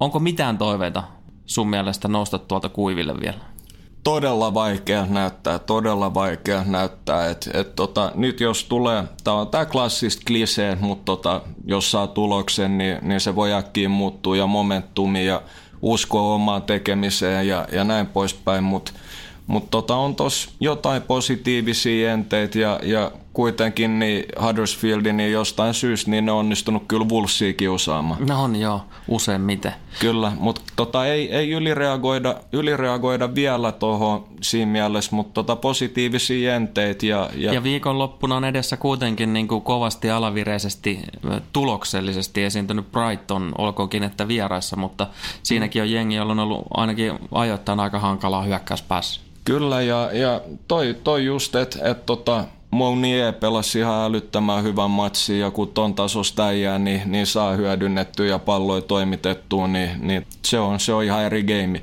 Onko 0.00 0.18
mitään 0.18 0.58
toiveita 0.58 1.04
sun 1.46 1.68
mielestä 1.68 2.08
nousta 2.08 2.38
tuolta 2.38 2.68
kuiville 2.68 3.14
vielä? 3.20 3.38
Todella 4.04 4.54
vaikea 4.54 5.06
näyttää, 5.06 5.58
todella 5.58 6.14
vaikea 6.14 6.64
näyttää. 6.66 7.30
Et, 7.30 7.50
et 7.54 7.76
tota, 7.76 8.12
nyt 8.14 8.40
jos 8.40 8.64
tulee, 8.64 9.04
tämä 9.24 9.36
on 9.36 9.48
tämä 9.48 9.64
klassista 9.64 10.22
klisee, 10.26 10.76
mutta 10.80 11.04
tota, 11.04 11.40
jos 11.64 11.90
saa 11.90 12.06
tuloksen, 12.06 12.78
niin, 12.78 12.98
niin 13.02 13.20
se 13.20 13.34
voi 13.34 13.52
äkkiä 13.52 13.88
muuttua 13.88 14.36
ja 14.36 14.46
momentumi 14.46 15.26
ja 15.26 15.42
uskoa 15.82 16.34
omaan 16.34 16.62
tekemiseen 16.62 17.48
ja, 17.48 17.66
ja 17.72 17.84
näin 17.84 18.06
poispäin, 18.06 18.64
mutta 18.64 18.92
mutta 19.46 19.70
tota, 19.70 19.96
on 19.96 20.16
tos 20.16 20.54
jotain 20.60 21.02
positiivisia 21.02 22.12
enteitä 22.12 22.58
ja, 22.58 22.80
ja 22.82 23.12
kuitenkin 23.34 23.98
niin 23.98 24.24
Huddersfieldin 24.42 25.16
niin 25.16 25.32
jostain 25.32 25.74
syystä 25.74 26.10
niin 26.10 26.26
ne 26.26 26.32
on 26.32 26.38
onnistunut 26.38 26.82
kyllä 26.88 27.06
Wolvesia 27.06 27.52
kiusaamaan. 27.52 28.26
No 28.26 28.42
on 28.42 28.56
joo, 28.56 28.80
useimmiten. 29.08 29.72
Kyllä, 30.00 30.32
mutta 30.38 30.62
tota, 30.76 31.06
ei, 31.06 31.32
ei 31.32 31.50
ylireagoida, 31.50 32.36
ylireagoida 32.52 33.34
vielä 33.34 33.72
tuohon 33.72 34.24
siinä 34.40 34.72
mielessä, 34.72 35.16
mutta 35.16 35.32
tota, 35.34 35.56
positiivisia 35.56 36.56
enteitä. 36.56 37.06
Ja, 37.06 37.30
ja... 37.34 37.52
ja 37.52 37.62
viikonloppuna 37.62 38.36
on 38.36 38.44
edessä 38.44 38.76
kuitenkin 38.76 39.32
niin 39.32 39.48
kuin 39.48 39.62
kovasti 39.62 40.10
alavireisesti, 40.10 41.00
tuloksellisesti 41.52 42.44
esiintynyt 42.44 42.92
Brighton, 42.92 43.52
olkoonkin 43.58 44.02
että 44.02 44.28
vieraissa, 44.28 44.76
mutta 44.76 45.06
siinäkin 45.42 45.82
on 45.82 45.90
jengi, 45.90 46.14
jolla 46.14 46.32
on 46.32 46.38
ollut 46.38 46.64
ainakin 46.74 47.12
ajoittain 47.32 47.80
aika 47.80 47.98
hankalaa 47.98 48.42
hyökkäyspäässä. 48.42 49.20
Kyllä, 49.44 49.82
ja, 49.82 50.10
ja 50.12 50.40
toi, 50.68 50.96
toi 51.04 51.24
just, 51.24 51.54
että 51.54 51.90
et, 51.90 52.06
tota, 52.06 52.44
Mounier 52.74 53.32
pelasi 53.32 53.78
ihan 53.78 54.04
älyttömän 54.04 54.62
hyvän 54.62 54.90
matsin 54.90 55.40
ja 55.40 55.50
kun 55.50 55.68
ton 55.68 55.94
tasosta 55.94 56.46
äijää, 56.46 56.78
niin, 56.78 57.02
niin 57.06 57.26
saa 57.26 57.52
hyödynnettyä 57.52 58.26
ja 58.26 58.38
palloja 58.38 58.82
toimitettua, 58.82 59.68
niin, 59.68 59.90
niin 60.00 60.26
se, 60.42 60.60
on, 60.60 60.80
se 60.80 60.92
on 60.92 61.04
ihan 61.04 61.24
eri 61.24 61.42
game. 61.42 61.82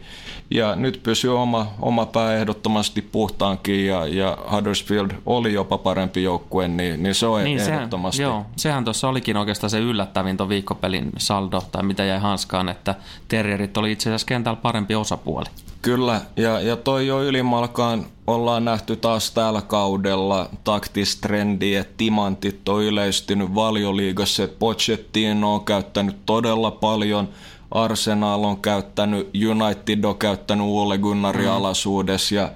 Ja 0.51 0.75
nyt 0.75 0.99
pysyy 1.03 1.41
oma, 1.41 1.67
oma 1.81 2.05
pää 2.05 2.35
ehdottomasti 2.35 3.01
puhtaankin 3.01 3.87
ja, 3.87 4.07
ja 4.07 4.37
Huddersfield 4.51 5.11
oli 5.25 5.53
jopa 5.53 5.77
parempi 5.77 6.23
joukkue, 6.23 6.67
niin, 6.67 7.03
niin 7.03 7.15
se 7.15 7.25
on 7.25 7.43
niin, 7.43 7.59
ehdottomasti. 7.59 8.17
Sehän, 8.17 8.31
joo, 8.33 8.45
sehän 8.55 8.83
tuossa 8.83 9.09
olikin 9.09 9.37
oikeastaan 9.37 9.69
se 9.69 9.79
yllättävin 9.79 10.37
tuon 10.37 10.49
viikkopelin 10.49 11.11
saldo 11.17 11.61
tai 11.71 11.83
mitä 11.83 12.03
jäi 12.03 12.19
hanskaan, 12.19 12.69
että 12.69 12.95
Terrierit 13.27 13.77
oli 13.77 13.91
itse 13.91 14.09
asiassa 14.09 14.27
kentällä 14.27 14.59
parempi 14.61 14.95
osapuoli. 14.95 15.45
Kyllä, 15.81 16.21
ja, 16.35 16.59
ja 16.59 16.75
toi 16.75 17.07
jo 17.07 17.23
ylimalkaan 17.23 18.05
ollaan 18.27 18.65
nähty 18.65 18.95
taas 18.95 19.31
tällä 19.31 19.61
kaudella 19.61 20.49
taktistrendi, 20.63 21.75
että 21.75 21.93
timantit 21.97 22.69
on 22.69 22.83
yleistynyt 22.83 23.55
valioliigassa, 23.55 24.43
että 24.43 24.59
Pochettino 24.59 25.53
on 25.53 25.65
käyttänyt 25.65 26.15
todella 26.25 26.71
paljon, 26.71 27.29
Arsenal 27.71 28.43
on 28.43 28.61
käyttänyt, 28.61 29.29
United 29.49 30.03
on 30.03 30.17
käyttänyt 30.17 30.67
Ole 30.69 30.97
Gunnarin 30.97 31.45
mm. 31.45 31.51
alaisuudessa 31.51 32.35
ja 32.35 32.51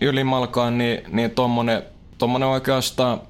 ylimalkaan 0.00 0.78
niin, 0.78 1.00
niin 1.08 1.30
tommonen, 1.30 1.82
tommonen 2.18 2.48
oikeastaan, 2.48 3.20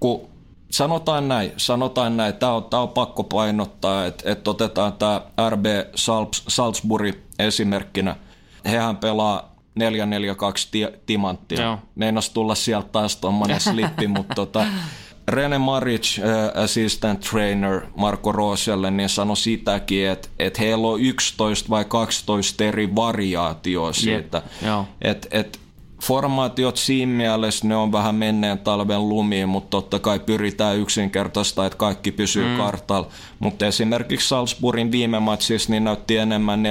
kun 0.00 0.28
sanotaan 0.70 1.28
näin, 1.28 1.52
sanotaan 1.56 2.16
näin, 2.16 2.34
tämä 2.34 2.52
on, 2.52 2.64
tää 2.64 2.80
on 2.80 2.88
pakko 2.88 3.24
painottaa, 3.24 4.06
että 4.06 4.30
et 4.30 4.48
otetaan 4.48 4.92
tämä 4.92 5.20
RB 5.50 5.66
Salzburg 6.48 7.14
esimerkkinä– 7.38 8.16
hehän 8.64 8.96
pelaa 8.96 9.54
442 9.74 10.68
ti- 10.70 10.88
timanttia. 11.06 11.62
Joo. 11.62 11.78
Meinas 11.94 12.30
tulla 12.30 12.54
sieltä 12.54 12.88
taas 12.92 13.16
tuommoinen 13.16 13.60
slippi, 13.60 14.06
mutta 14.08 14.34
tota, 14.34 14.66
Rene 15.30 15.58
Maric, 15.58 16.18
uh, 16.18 16.62
assistant 16.62 17.20
trainer 17.20 17.80
Marko 17.96 18.32
Rooselle, 18.32 18.90
niin 18.90 19.08
sanoi 19.08 19.36
sitäkin, 19.36 20.08
että, 20.08 20.28
että 20.38 20.62
heillä 20.62 20.88
on 20.88 21.00
11 21.00 21.68
vai 21.70 21.84
12 21.84 22.64
eri 22.64 22.94
variaatioa 22.94 23.92
siitä. 23.92 24.42
Yep. 24.62 24.86
Että 25.02 25.28
et, 25.30 25.60
formaatiot 26.02 26.76
siinä 26.76 27.12
mielessä 27.12 27.68
ne 27.68 27.76
on 27.76 27.92
vähän 27.92 28.14
menneen 28.14 28.58
talven 28.58 29.08
lumiin, 29.08 29.48
mutta 29.48 29.70
totta 29.70 29.98
kai 29.98 30.18
pyritään 30.18 30.78
yksinkertaista, 30.78 31.66
että 31.66 31.78
kaikki 31.78 32.12
pysyy 32.12 32.48
mm. 32.48 32.56
kartalla. 32.56 33.08
Mutta 33.38 33.66
esimerkiksi 33.66 34.28
Salzburgin 34.28 34.92
viime 34.92 35.20
matsissa 35.20 35.70
niin 35.70 35.84
näytti 35.84 36.16
enemmän 36.16 36.62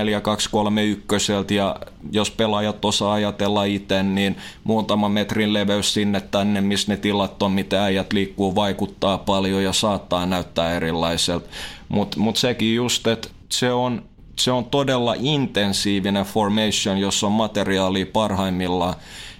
4-2-3-1 1.49 1.53
ja 1.53 1.75
jos 2.11 2.31
pelaajat 2.31 2.85
osaa 2.85 3.13
ajatella 3.13 3.63
itse, 3.63 4.03
niin 4.03 4.37
muutama 4.63 5.09
metrin 5.09 5.53
leveys 5.53 5.93
sinne 5.93 6.21
tänne, 6.21 6.61
missä 6.61 6.91
ne 6.91 6.97
tilat 6.97 7.43
on, 7.43 7.51
mitä 7.51 7.83
äijät 7.83 8.13
liikkuu, 8.13 8.55
vaikuttaa 8.55 9.17
paljon 9.17 9.63
ja 9.63 9.73
saattaa 9.73 10.25
näyttää 10.25 10.73
erilaiselta. 10.73 11.49
Mutta 11.89 12.19
mut 12.19 12.37
sekin 12.37 12.75
just, 12.75 13.07
että 13.07 13.29
se 13.49 13.71
on 13.71 14.09
se 14.39 14.51
on 14.51 14.65
todella 14.65 15.15
intensiivinen 15.19 16.25
formation, 16.25 16.97
jossa 16.97 17.27
on 17.27 17.33
materiaalia 17.33 18.05
parhaimmillaan. 18.13 18.95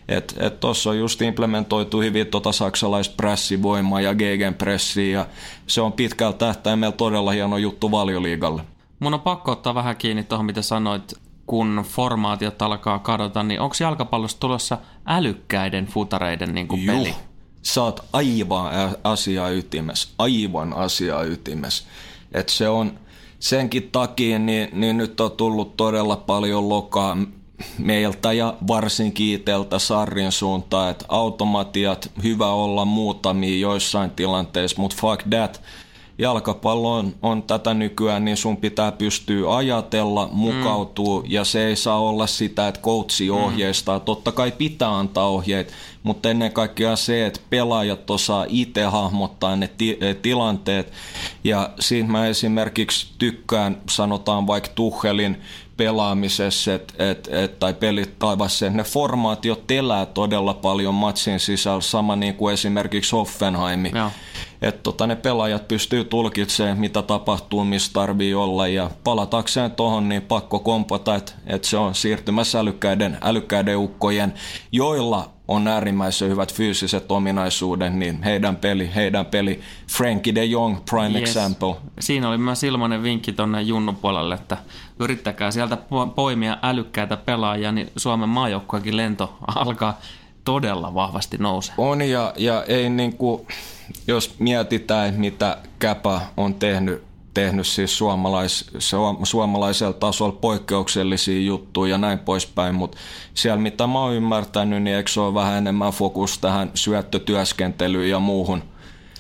Että 0.08 0.48
et 0.48 0.60
tuossa 0.60 0.90
on 0.90 1.00
just 1.00 1.22
implementoitu 1.22 2.02
hyvin 2.02 2.28
tota 2.28 2.52
saksalaista 2.52 3.16
pressivoimaa 3.18 4.02
ja 4.02 4.16
gegenpressiä 4.16 5.20
ja 5.20 5.26
se 5.68 5.82
on 5.82 5.94
pitkällä 5.94 6.34
tähtäimellä 6.34 6.92
todella 6.92 7.32
hieno 7.32 7.58
juttu 7.58 7.92
valioliigalle. 7.92 8.62
Mun 9.00 9.14
on 9.14 9.20
pakko 9.20 9.52
ottaa 9.52 9.76
vähän 9.76 9.98
kiinni 9.98 10.24
tuohon, 10.24 10.46
mitä 10.46 10.62
sanoit, 10.62 11.14
kun 11.46 11.86
formaatiot 11.88 12.62
alkaa 12.62 13.00
kadota, 13.00 13.44
niin 13.44 13.60
onko 13.60 13.76
jalkapallossa 13.80 14.40
tulossa 14.40 14.78
älykkäiden 15.06 15.86
futareiden 15.86 16.56
niin 16.56 16.68
kuin 16.68 16.86
peli? 16.86 17.16
Sä 17.62 17.84
oot 17.84 18.06
aivan 18.14 18.72
asia 19.04 19.50
ytimessä, 19.50 20.10
aivan 20.18 20.74
asia 20.74 21.24
ytimessä. 21.24 21.84
Että 22.32 22.54
se 22.54 22.70
on, 22.70 23.00
senkin 23.40 23.90
takia 23.92 24.40
niin, 24.40 24.70
niin 24.74 24.98
nyt 24.98 25.20
on 25.20 25.32
tullut 25.32 25.78
todella 25.78 26.16
paljon 26.16 26.70
lokaa 26.70 27.18
meiltä 27.78 28.34
ja 28.34 28.54
varsinkin 28.68 29.34
iteltä 29.36 29.80
sarrin 29.80 30.32
suuntaan, 30.32 30.92
että 30.92 31.06
automatiat 31.08 32.12
hyvä 32.24 32.48
olla 32.48 32.86
muutamia 32.86 33.60
joissain 33.60 34.12
tilanteissa, 34.12 34.82
mutta 34.82 34.98
fuck 35.02 35.24
that, 35.30 35.62
jalkapallo 36.20 36.96
on, 36.96 37.16
on 37.22 37.44
tätä 37.44 37.74
nykyään, 37.74 38.26
niin 38.26 38.38
sun 38.38 38.58
pitää 38.58 38.92
pystyä 38.92 39.56
ajatella, 39.56 40.30
mukautua, 40.32 41.20
mm. 41.20 41.26
ja 41.30 41.44
se 41.44 41.68
ei 41.68 41.76
saa 41.76 42.00
olla 42.00 42.28
sitä, 42.28 42.68
että 42.68 42.82
coachi 42.82 43.30
mm. 43.30 43.38
ohjeistaa. 43.38 44.00
Mm. 44.00 44.06
Totta 44.06 44.32
kai 44.32 44.52
pitää 44.52 44.98
antaa 44.98 45.28
ohjeet, 45.28 45.74
mutta 46.04 46.30
ennen 46.30 46.52
kaikkea 46.52 46.96
se, 46.96 47.26
että 47.26 47.40
pelaajat 47.50 48.10
osaa 48.10 48.46
itse 48.50 48.84
hahmottaa 48.84 49.56
ne 49.56 49.70
ti- 49.78 49.98
eh, 50.02 50.16
tilanteet. 50.16 50.94
Ja 51.44 51.70
siinä 51.80 52.10
mä 52.10 52.28
esimerkiksi 52.28 53.08
tykkään, 53.18 53.78
sanotaan 53.90 54.48
vaikka 54.48 54.70
Tuhelin 54.76 55.38
pelaamisessa 55.80 56.74
et, 56.74 56.94
et, 57.00 57.30
et, 57.32 57.60
tai 57.60 57.74
pelit 57.74 58.20
taivassa, 58.20 58.70
ne 58.70 58.84
formaatiot 58.84 59.72
elää 59.72 60.06
todella 60.06 60.54
paljon 60.54 60.94
matsin 60.94 61.40
sisällä, 61.40 61.82
sama 61.82 62.16
niin 62.16 62.36
kuin 62.36 62.54
esimerkiksi 62.54 63.12
Hoffenheim. 63.12 63.84
Että 64.62 64.82
tota, 64.84 65.08
ne 65.08 65.16
pelaajat 65.16 65.68
pystyy 65.68 66.04
tulkitsemaan, 66.04 66.78
mitä 66.78 67.02
tapahtuu, 67.02 67.66
missä 67.66 67.94
tarvii 67.94 68.34
olla 68.34 68.68
ja 68.68 68.92
palatakseen 69.04 69.72
tuohon, 69.72 70.10
niin 70.10 70.22
pakko 70.22 70.60
kompata, 70.60 71.16
että, 71.16 71.32
että 71.48 71.68
se 71.68 71.78
on 71.78 71.96
siirtymässä 71.96 72.60
älykkäiden, 72.60 73.18
älykkäiden 73.22 73.78
ukkojen, 73.78 74.34
joilla 74.72 75.30
on 75.48 75.68
äärimmäisen 75.68 76.30
hyvät 76.30 76.54
fyysiset 76.54 77.12
ominaisuudet, 77.12 77.94
niin 77.94 78.24
heidän 78.24 78.56
peli, 78.56 78.90
heidän 78.96 79.26
peli, 79.26 79.60
Frankie 79.92 80.36
de 80.36 80.46
Jong, 80.46 80.78
prime 80.90 81.20
yes. 81.20 81.30
example. 81.30 81.76
Siinä 82.00 82.30
oli 82.30 82.38
myös 82.38 82.64
ilmainen 82.64 83.04
vinkki 83.04 83.32
tuonne 83.32 83.62
Junnu 83.62 83.94
puolelle, 83.94 84.36
että 84.36 84.58
yrittäkää 85.00 85.52
sieltä 85.52 85.78
poimia 86.16 86.58
älykkäitä 86.62 87.18
pelaajia, 87.18 87.72
niin 87.72 87.92
Suomen 87.96 88.30
maajoukkuekin 88.30 88.98
lento 88.98 89.38
alkaa 89.56 90.00
todella 90.46 90.94
vahvasti 90.94 91.38
nousee. 91.38 91.76
On 91.78 92.02
ja, 92.02 92.34
ja 92.38 92.64
ei 92.64 92.90
niin 92.90 93.18
kuin, 93.18 93.48
jos 94.08 94.36
mietitään, 94.40 95.14
mitä 95.18 95.58
Käpä 95.80 96.22
on 96.38 96.56
tehnyt 96.56 97.10
tehnyt 97.34 97.68
siis 97.68 97.98
suomalais, 97.98 98.72
suomalaisella 99.24 99.94
tasolla 99.94 100.38
poikkeuksellisia 100.42 101.42
juttuja 101.42 101.92
ja 101.92 101.98
näin 101.98 102.20
poispäin, 102.20 102.76
mutta 102.76 102.98
siellä 103.34 103.62
mitä 103.62 103.88
mä 103.88 104.00
oon 104.00 104.14
ymmärtänyt, 104.14 104.84
niin 104.84 104.96
eikö 104.96 105.12
se 105.12 105.20
ole 105.20 105.34
vähän 105.34 105.58
enemmän 105.58 105.92
fokus 105.92 106.38
tähän 106.38 106.72
syöttötyöskentelyyn 106.74 108.10
ja 108.10 108.20
muuhun? 108.20 108.64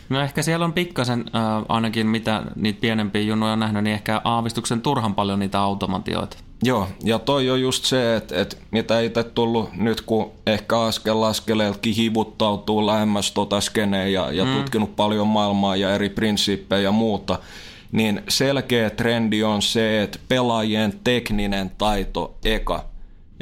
No 0.10 0.21
ehkä 0.21 0.41
siellä 0.41 0.65
on 0.65 0.73
pikkasen, 0.73 1.25
äh, 1.36 1.65
ainakin 1.69 2.08
mitä 2.08 2.43
niitä 2.55 2.82
pienempiä 2.82 3.21
junoja 3.21 3.53
on 3.53 3.60
nähnyt, 3.60 3.84
niin 3.84 3.93
ehkä 3.93 4.21
aavistuksen 4.23 4.82
turhan 4.82 5.15
paljon 5.15 5.39
niitä 5.39 5.60
automatioita. 5.60 6.38
Joo, 6.63 6.87
ja 7.03 7.19
toi 7.19 7.49
on 7.49 7.61
just 7.61 7.85
se, 7.85 8.15
että, 8.15 8.41
että 8.41 8.55
mitä 8.71 8.99
itse 8.99 9.23
tullut 9.23 9.73
nyt, 9.73 10.01
kun 10.01 10.31
ehkä 10.47 10.79
askel 10.79 11.23
askeleeltakin 11.23 11.95
hivuttautuu 11.95 12.85
lähemmäs 12.85 13.31
tota 13.31 13.61
skeneen 13.61 14.13
ja, 14.13 14.31
ja 14.31 14.45
mm. 14.45 14.53
tutkinut 14.53 14.95
paljon 14.95 15.27
maailmaa 15.27 15.75
ja 15.75 15.95
eri 15.95 16.09
prinsiippejä 16.09 16.81
ja 16.81 16.91
muuta, 16.91 17.39
niin 17.91 18.21
selkeä 18.29 18.89
trendi 18.89 19.43
on 19.43 19.61
se, 19.61 20.03
että 20.03 20.19
pelaajien 20.27 20.99
tekninen 21.03 21.71
taito 21.77 22.37
eka. 22.45 22.85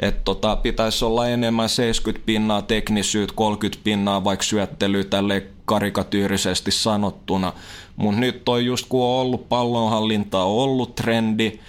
Että 0.00 0.20
tota, 0.24 0.56
pitäisi 0.56 1.04
olla 1.04 1.28
enemmän 1.28 1.68
70 1.68 2.26
pinnaa 2.26 2.62
teknisyyttä, 2.62 3.34
30 3.36 3.84
pinnaa 3.84 4.24
vaikka 4.24 4.44
syöttelyä 4.44 5.04
tälle 5.04 5.46
karikatyyrisesti 5.64 6.70
sanottuna. 6.70 7.52
Mutta 7.96 8.20
nyt 8.20 8.48
on 8.48 8.64
just 8.64 8.86
kun 8.88 9.04
on 9.04 9.20
ollut 9.20 9.48
pallonhallintaa, 9.48 10.44
ollut 10.44 10.94
trendi, 10.94 11.60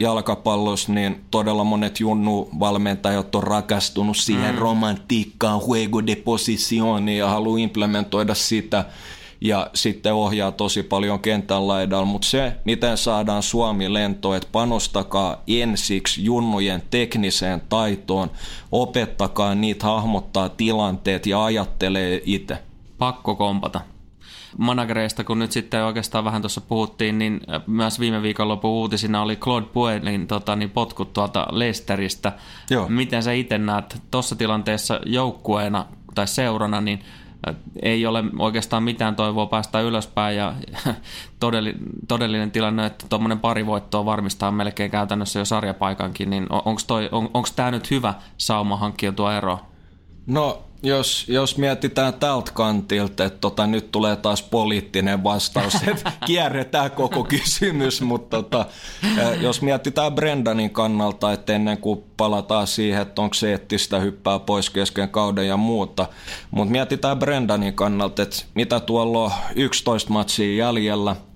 jalkapallossa, 0.00 0.92
niin 0.92 1.24
todella 1.30 1.64
monet 1.64 2.00
junnu-valmentajat 2.00 3.34
on 3.34 3.42
rakastunut 3.42 4.16
siihen 4.16 4.54
mm. 4.54 4.58
romantiikkaan, 4.58 5.60
juego 5.68 6.06
de 6.06 6.16
positioni 6.16 7.18
ja 7.18 7.28
haluaa 7.28 7.58
implementoida 7.58 8.34
sitä 8.34 8.84
ja 9.40 9.70
sitten 9.74 10.14
ohjaa 10.14 10.52
tosi 10.52 10.82
paljon 10.82 11.20
kentän 11.20 11.68
laidalla, 11.68 12.04
mutta 12.04 12.28
se, 12.28 12.52
miten 12.64 12.98
saadaan 12.98 13.42
Suomi 13.42 13.92
lento, 13.92 14.34
että 14.34 14.48
panostakaa 14.52 15.42
ensiksi 15.46 16.24
junnujen 16.24 16.82
tekniseen 16.90 17.62
taitoon, 17.68 18.30
opettakaa 18.72 19.54
niitä 19.54 19.86
hahmottaa 19.86 20.48
tilanteet 20.48 21.26
ja 21.26 21.44
ajattelee 21.44 22.22
itse. 22.24 22.58
Pakko 22.98 23.34
kompata 23.34 23.80
managereista, 24.58 25.24
kun 25.24 25.38
nyt 25.38 25.52
sitten 25.52 25.84
oikeastaan 25.84 26.24
vähän 26.24 26.42
tuossa 26.42 26.60
puhuttiin, 26.60 27.18
niin 27.18 27.40
myös 27.66 28.00
viime 28.00 28.22
viikonlopun 28.22 28.70
uutisina 28.70 29.22
oli 29.22 29.36
Claude 29.36 29.66
Puelin 29.66 30.26
tota, 30.26 30.56
niin 30.56 30.70
potkut 30.70 31.12
tuolta 31.12 31.46
Leicesteristä. 31.50 32.32
Joo. 32.70 32.88
Miten 32.88 33.22
sä 33.22 33.32
itse 33.32 33.58
näet 33.58 34.02
tuossa 34.10 34.36
tilanteessa 34.36 35.00
joukkueena 35.06 35.86
tai 36.14 36.26
seurana, 36.26 36.80
niin 36.80 37.00
ei 37.82 38.06
ole 38.06 38.24
oikeastaan 38.38 38.82
mitään 38.82 39.16
toivoa 39.16 39.46
päästä 39.46 39.80
ylöspäin 39.80 40.36
ja 40.36 40.54
todellinen 42.08 42.50
tilanne, 42.50 42.86
että 42.86 43.06
tuommoinen 43.08 43.38
pari 43.38 43.66
voittoa 43.66 44.04
varmistaa 44.04 44.50
melkein 44.50 44.90
käytännössä 44.90 45.38
jo 45.38 45.44
sarjapaikankin, 45.44 46.30
niin 46.30 46.46
onko 46.50 46.80
on, 47.34 47.44
tämä 47.56 47.70
nyt 47.70 47.90
hyvä 47.90 48.14
sauma 48.36 48.76
hankkia 48.76 49.12
tuo 49.12 49.30
ero? 49.30 49.58
No 50.26 50.62
jos, 50.82 51.24
jos 51.28 51.58
mietitään 51.58 52.14
tältä 52.14 52.50
kantilta, 52.54 53.24
että 53.24 53.38
tota, 53.38 53.66
nyt 53.66 53.90
tulee 53.92 54.16
taas 54.16 54.42
poliittinen 54.42 55.24
vastaus, 55.24 55.74
että 55.92 56.12
kierretään 56.26 56.90
koko 56.90 57.24
kysymys, 57.24 58.00
mutta 58.00 58.42
tota, 58.42 58.66
jos 59.40 59.62
mietitään 59.62 60.14
Brendanin 60.14 60.70
kannalta, 60.70 61.32
että 61.32 61.52
ennen 61.52 61.78
kuin 61.78 62.04
palataan 62.16 62.66
siihen, 62.66 63.02
että 63.02 63.22
onko 63.22 63.34
se 63.34 63.50
eettistä 63.50 64.00
hyppää 64.00 64.38
pois 64.38 64.70
kesken 64.70 65.08
kauden 65.08 65.48
ja 65.48 65.56
muuta, 65.56 66.06
mutta 66.50 66.72
mietitään 66.72 67.18
Brendanin 67.18 67.74
kannalta, 67.74 68.22
että 68.22 68.36
mitä 68.54 68.80
tuolla 68.80 69.24
on 69.24 69.32
11 69.54 70.12
matsia 70.12 70.56
jäljellä– 70.56 71.16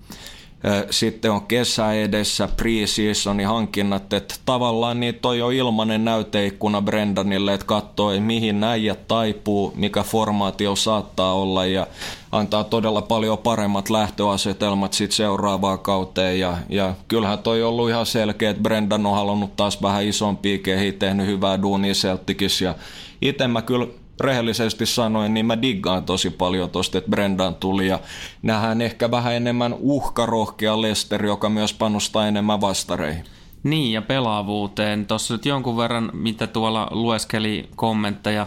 sitten 0.91 1.33
on 1.33 1.47
kesä 1.47 1.93
edessä, 1.93 2.49
pre-seasonin 2.57 3.47
hankinnat, 3.47 4.13
että 4.13 4.35
tavallaan 4.47 5.01
niin 5.01 5.15
toi 5.15 5.43
on 5.43 5.53
ilmainen 5.53 6.05
näyteikkuna 6.05 6.83
Brendanille, 6.83 7.55
että 7.55 7.67
katsoo, 7.67 8.21
mihin 8.21 8.61
näijät 8.61 9.09
taipuu, 9.09 9.73
mikä 9.77 10.03
formaatio 10.03 10.77
saattaa 10.77 11.33
olla 11.35 11.67
ja 11.67 11.87
antaa 12.33 12.65
todella 12.65 13.03
paljon 13.03 13.39
paremmat 13.39 13.91
lähtöasetelmat 13.91 14.93
sitten 14.93 15.17
seuraavaan 15.17 15.79
kauteen. 15.79 16.41
Ja, 16.41 16.57
ja 16.69 16.95
kyllähän 17.09 17.39
toi 17.39 17.63
on 17.63 17.69
ollut 17.69 17.91
ihan 17.91 18.07
selkeä, 18.07 18.51
että 18.51 18.63
Brendan 18.63 19.07
on 19.07 19.15
halunnut 19.15 19.57
taas 19.57 19.83
vähän 19.83 20.05
isompia 20.05 20.59
kehiä, 20.59 20.93
tehnyt 20.93 21.27
hyvää 21.27 21.63
duunia 21.63 21.95
Celticissa 21.95 22.65
ja 22.65 22.75
itse 23.23 23.49
mä 23.49 23.63
kyllä 23.63 23.87
rehellisesti 24.21 24.87
sanoen, 24.87 25.35
niin 25.35 25.47
mä 25.47 25.63
diggaan 25.63 26.05
tosi 26.05 26.31
paljon 26.31 26.71
tosta, 26.71 26.99
että 26.99 27.11
Brendan 27.11 27.55
tuli 27.55 27.89
ja 27.89 27.99
nähdään 28.43 28.81
ehkä 28.81 29.11
vähän 29.11 29.35
enemmän 29.35 29.75
uhkarohkea 29.79 30.83
Lester, 30.83 31.27
joka 31.27 31.49
myös 31.49 31.75
panostaa 31.75 32.29
enemmän 32.29 32.61
vastareihin. 32.61 33.25
Niin, 33.63 33.93
ja 33.93 34.03
pelaavuuteen. 34.03 35.07
Tuossa 35.07 35.35
nyt 35.35 35.47
jonkun 35.47 35.77
verran, 35.77 36.11
mitä 36.13 36.47
tuolla 36.47 36.89
lueskeli 36.91 37.69
kommentteja 37.77 38.47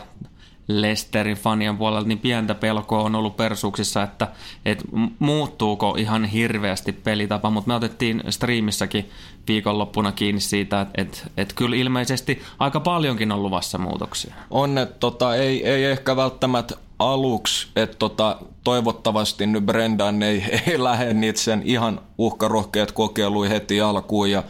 Lesterin 0.68 1.38
fanien 1.38 1.78
puolelta, 1.78 2.08
niin 2.08 2.20
pientä 2.20 2.56
pelkoa 2.56 3.04
on 3.04 3.16
ollut 3.16 3.38
persuuksissa, 3.38 4.04
että, 4.04 4.28
että 4.66 4.86
muuttuuko 5.20 5.96
ihan 5.98 6.26
hirveästi 6.26 6.92
pelitapa, 6.92 7.50
mutta 7.50 7.68
me 7.68 7.76
otettiin 7.76 8.24
striimissäkin 8.30 9.10
viikonloppuna 9.48 10.12
kiinni 10.12 10.42
siitä, 10.42 10.82
että, 10.82 11.02
että, 11.02 11.18
että 11.38 11.56
kyllä 11.56 11.76
ilmeisesti 11.76 12.42
aika 12.60 12.80
paljonkin 12.80 13.32
on 13.32 13.44
luvassa 13.44 13.78
muutoksia. 13.78 14.34
On, 14.50 14.78
että 14.78 14.96
tota, 15.00 15.36
ei, 15.36 15.68
ei 15.68 15.86
ehkä 15.86 16.16
välttämättä 16.16 16.76
aluksi, 17.00 17.68
että 17.76 17.98
tota, 17.98 18.38
toivottavasti 18.64 19.48
nyt 19.48 19.66
Brendan 19.66 20.24
ei, 20.24 20.44
ei 20.68 20.84
lähde 20.84 21.14
niitä 21.14 21.40
sen 21.40 21.62
ihan 21.66 22.02
uhkarohkeat 22.18 22.92
kokeiluja 22.92 23.50
heti 23.50 23.82
alkuun 23.82 24.32
ja 24.32 24.44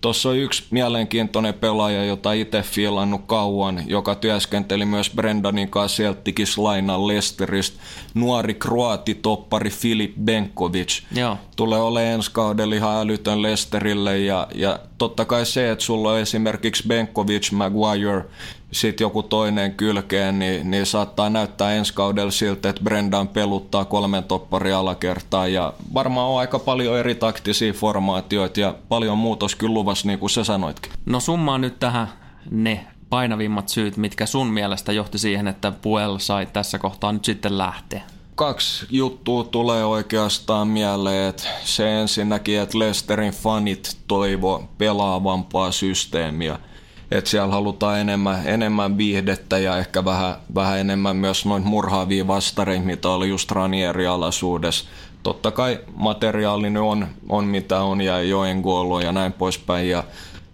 Tuossa 0.00 0.28
on 0.28 0.36
yksi 0.36 0.64
mielenkiintoinen 0.70 1.54
pelaaja, 1.54 2.04
jota 2.04 2.32
itse 2.32 2.62
fiilannut 2.62 3.20
kauan, 3.26 3.82
joka 3.86 4.14
työskenteli 4.14 4.84
myös 4.84 5.10
Brendanin 5.10 5.68
kanssa 5.68 6.02
Celticis 6.02 6.58
lainan 6.58 7.08
Lesteristä. 7.08 7.80
Nuori 8.14 8.54
kroati-toppari 8.54 9.70
Filip 9.70 10.14
Benkovic. 10.24 11.02
Joo. 11.14 11.36
Tulee 11.56 11.80
olemaan 11.80 12.12
ensi 12.12 12.30
kaudella 12.32 12.74
ihan 12.74 12.96
älytön 13.00 13.42
Lesterille 13.42 14.18
ja, 14.18 14.48
ja 14.54 14.78
totta 14.98 15.24
kai 15.24 15.46
se, 15.46 15.70
että 15.70 15.84
sulla 15.84 16.12
on 16.12 16.18
esimerkiksi 16.18 16.84
Benkovic, 16.88 17.52
Maguire, 17.52 18.24
sitten 18.72 19.04
joku 19.04 19.22
toinen 19.22 19.74
kylkeen, 19.74 20.38
niin, 20.38 20.70
niin 20.70 20.86
saattaa 20.86 21.30
näyttää 21.30 21.74
ensi 21.74 21.94
kaudella 21.94 22.30
siltä, 22.30 22.68
että 22.68 22.82
Brendan 22.82 23.28
peluttaa 23.28 23.84
kolmen 23.84 24.24
toppari 24.24 24.72
alakertaa 24.72 25.48
ja 25.48 25.72
varmaan 25.94 26.30
on 26.30 26.38
aika 26.38 26.58
paljon 26.58 26.98
eri 26.98 27.14
taktisia 27.14 27.72
formaatioita 27.72 28.60
ja 28.60 28.74
paljon 28.88 29.18
muutos 29.18 29.54
kyllä 29.54 29.74
luvassa, 29.74 30.06
niin 30.08 30.18
kuin 30.18 30.30
sä 30.30 30.44
sanoitkin. 30.44 30.92
No 31.06 31.20
summaa 31.20 31.58
nyt 31.58 31.78
tähän 31.78 32.08
ne 32.50 32.86
painavimmat 33.10 33.68
syyt, 33.68 33.96
mitkä 33.96 34.26
sun 34.26 34.46
mielestä 34.46 34.92
johti 34.92 35.18
siihen, 35.18 35.48
että 35.48 35.72
Puel 35.82 36.18
sai 36.18 36.46
tässä 36.46 36.78
kohtaa 36.78 37.12
nyt 37.12 37.24
sitten 37.24 37.58
lähteä? 37.58 38.02
Kaksi 38.34 38.86
juttua 38.90 39.44
tulee 39.44 39.84
oikeastaan 39.84 40.68
mieleen. 40.68 41.28
Että 41.28 41.42
se 41.64 42.00
ensinnäkin, 42.00 42.60
että 42.60 42.78
Lesterin 42.78 43.32
fanit 43.32 43.96
toivo 44.08 44.68
pelaavampaa 44.78 45.72
systeemiä– 45.72 46.58
että 47.10 47.30
siellä 47.30 47.52
halutaan 47.52 48.00
enemmän, 48.00 48.42
enemmän 48.46 48.98
viihdettä 48.98 49.58
ja 49.58 49.78
ehkä 49.78 50.04
vähän, 50.04 50.34
vähän 50.54 50.78
enemmän 50.78 51.16
myös 51.16 51.46
noin 51.46 51.62
murhaavia 51.62 52.26
vastareita, 52.26 52.84
mitä 52.84 53.08
oli 53.08 53.28
just 53.28 53.50
Ranieri-alaisuudessa. 53.50 54.84
Totta 55.22 55.50
kai 55.50 55.80
materiaalinen 55.96 56.82
on, 56.82 57.06
on 57.28 57.44
mitä 57.44 57.80
on 57.80 58.00
ja 58.00 58.22
joen 58.22 58.60
goalo 58.60 59.00
ja 59.00 59.12
näin 59.12 59.32
poispäin. 59.32 59.88
Ja 59.88 60.04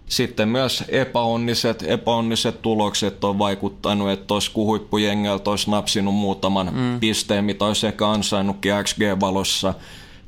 sitten 0.05 0.49
myös 0.49 0.83
epäonniset, 0.87 1.83
epäonniset 1.87 2.61
tulokset 2.61 3.23
on 3.23 3.39
vaikuttanut, 3.39 4.09
että 4.09 4.33
olisi 4.33 4.51
huippujengeltä 4.55 5.49
olisi 5.49 5.71
napsinut 5.71 6.13
muutaman 6.13 6.69
mm. 6.73 6.99
pisteen, 6.99 7.45
mitä 7.45 7.65
olisi 7.65 7.87
ehkä 7.87 8.09
ansainnutkin 8.09 8.71
XG-valossa– 8.83 9.73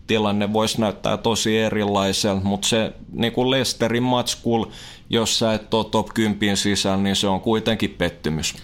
tilanne 0.08 0.54
voisi 0.54 0.82
näyttää 0.82 1.18
tosi 1.18 1.58
erilaiselta, 1.58 2.44
mutta 2.44 2.68
se 2.68 2.94
niin 3.12 3.34
kuin 3.34 3.52
Lesterin 3.52 4.04
matskul, 4.04 4.66
jos 5.10 5.40
sä 5.40 5.54
et 5.54 5.74
ole 5.74 5.86
top 5.86 6.08
10 6.14 6.58
sisällä, 6.58 6.98
niin 6.98 7.16
se 7.16 7.28
on 7.28 7.42
kuitenkin 7.42 7.90
pettymys. 7.90 8.56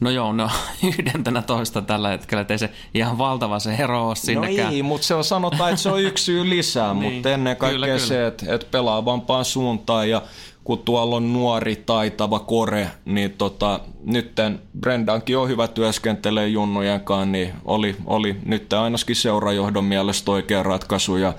No 0.00 0.10
joo, 0.10 0.32
no 0.32 0.50
yhdentenä 0.88 1.42
toista 1.42 1.82
tällä 1.82 2.08
hetkellä, 2.08 2.40
ettei 2.40 2.58
se 2.58 2.70
ihan 2.94 3.18
valtava 3.18 3.58
se 3.58 3.74
ero 3.74 4.08
ole 4.08 4.16
sinnekään. 4.16 4.68
No 4.68 4.74
ei, 4.74 4.82
mutta 4.82 5.06
se 5.06 5.14
on 5.14 5.24
sanotaan, 5.24 5.70
että 5.70 5.82
se 5.82 5.88
on 5.88 6.02
yksi 6.02 6.24
syy 6.24 6.50
lisää, 6.50 6.94
niin. 6.94 7.12
mutta 7.12 7.30
ennen 7.30 7.56
kaikkea 7.56 7.74
kyllä, 7.74 7.86
kyllä. 7.86 7.98
se, 7.98 8.26
että, 8.26 8.54
että 8.54 8.66
pelaavampaan 8.70 9.44
suuntaan 9.44 10.10
ja 10.10 10.22
kun 10.68 10.78
tuolla 10.78 11.16
on 11.16 11.32
nuori, 11.32 11.76
taitava 11.76 12.38
kore, 12.38 12.90
niin 13.04 13.32
tota, 13.32 13.80
nytten 14.04 14.60
Brendankin 14.80 15.38
on 15.38 15.48
hyvä 15.48 15.68
työskentelee 15.68 16.48
junnujen 16.48 17.00
kanssa, 17.00 17.26
niin 17.26 17.52
oli, 17.64 17.96
oli 18.06 18.36
nyt 18.44 18.72
ainakin 18.72 19.16
seurajohdon 19.16 19.84
mielestä 19.84 20.30
oikea 20.30 20.62
ratkaisu 20.62 21.16
ja 21.16 21.34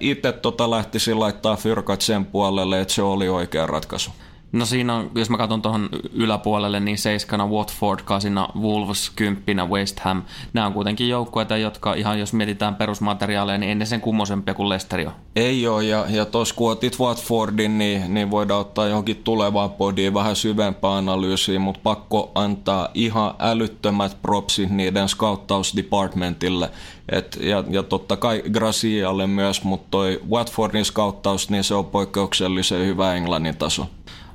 itse 0.00 0.32
tota 0.32 0.70
lähtisin 0.70 1.20
laittaa 1.20 1.56
fyrkat 1.56 2.00
sen 2.00 2.24
puolelle, 2.24 2.80
että 2.80 2.94
se 2.94 3.02
oli 3.02 3.28
oikea 3.28 3.66
ratkaisu. 3.66 4.10
No 4.52 4.66
siinä 4.66 4.94
on, 4.94 5.10
jos 5.14 5.30
mä 5.30 5.36
katson 5.36 5.62
tuohon 5.62 5.88
yläpuolelle, 6.12 6.80
niin 6.80 6.98
seiskana 6.98 7.46
Watford, 7.46 8.00
kasina 8.04 8.48
Wolves, 8.60 9.10
kymppinä 9.10 9.66
West 9.66 10.00
Ham. 10.00 10.22
Nämä 10.52 10.66
on 10.66 10.72
kuitenkin 10.72 11.08
joukkueita, 11.08 11.56
jotka 11.56 11.94
ihan 11.94 12.18
jos 12.18 12.32
mietitään 12.32 12.74
perusmateriaaleja, 12.74 13.58
niin 13.58 13.70
ennen 13.70 13.86
sen 13.86 14.00
kummosempia 14.00 14.54
kuin 14.54 14.68
Leicester 14.68 15.00
jo. 15.00 15.12
Ei 15.36 15.66
ole, 15.66 15.84
ja, 15.84 16.04
ja 16.08 16.24
tuossa 16.24 16.54
kun 16.54 16.70
otit 16.72 16.98
Watfordin, 17.00 17.78
niin, 17.78 18.14
niin 18.14 18.30
voidaan 18.30 18.60
ottaa 18.60 18.86
johonkin 18.86 19.16
tulevaan 19.16 19.70
podiin 19.70 20.14
vähän 20.14 20.36
syvempää 20.36 20.96
analyysiä, 20.96 21.58
mutta 21.58 21.80
pakko 21.82 22.32
antaa 22.34 22.88
ihan 22.94 23.34
älyttömät 23.38 24.16
propsit 24.22 24.70
niiden 24.70 25.08
scouttausdepartmentille. 25.08 26.70
Et, 27.12 27.38
ja, 27.40 27.64
ja 27.70 27.82
totta 27.82 28.16
kai 28.16 28.42
Gracialle 28.50 29.26
myös, 29.26 29.64
mutta 29.64 29.86
toi 29.90 30.20
Watfordin 30.30 30.84
scouttaus, 30.84 31.50
niin 31.50 31.64
se 31.64 31.74
on 31.74 31.86
poikkeuksellisen 31.86 32.86
hyvä 32.86 33.14
englannin 33.14 33.56
taso. 33.56 33.86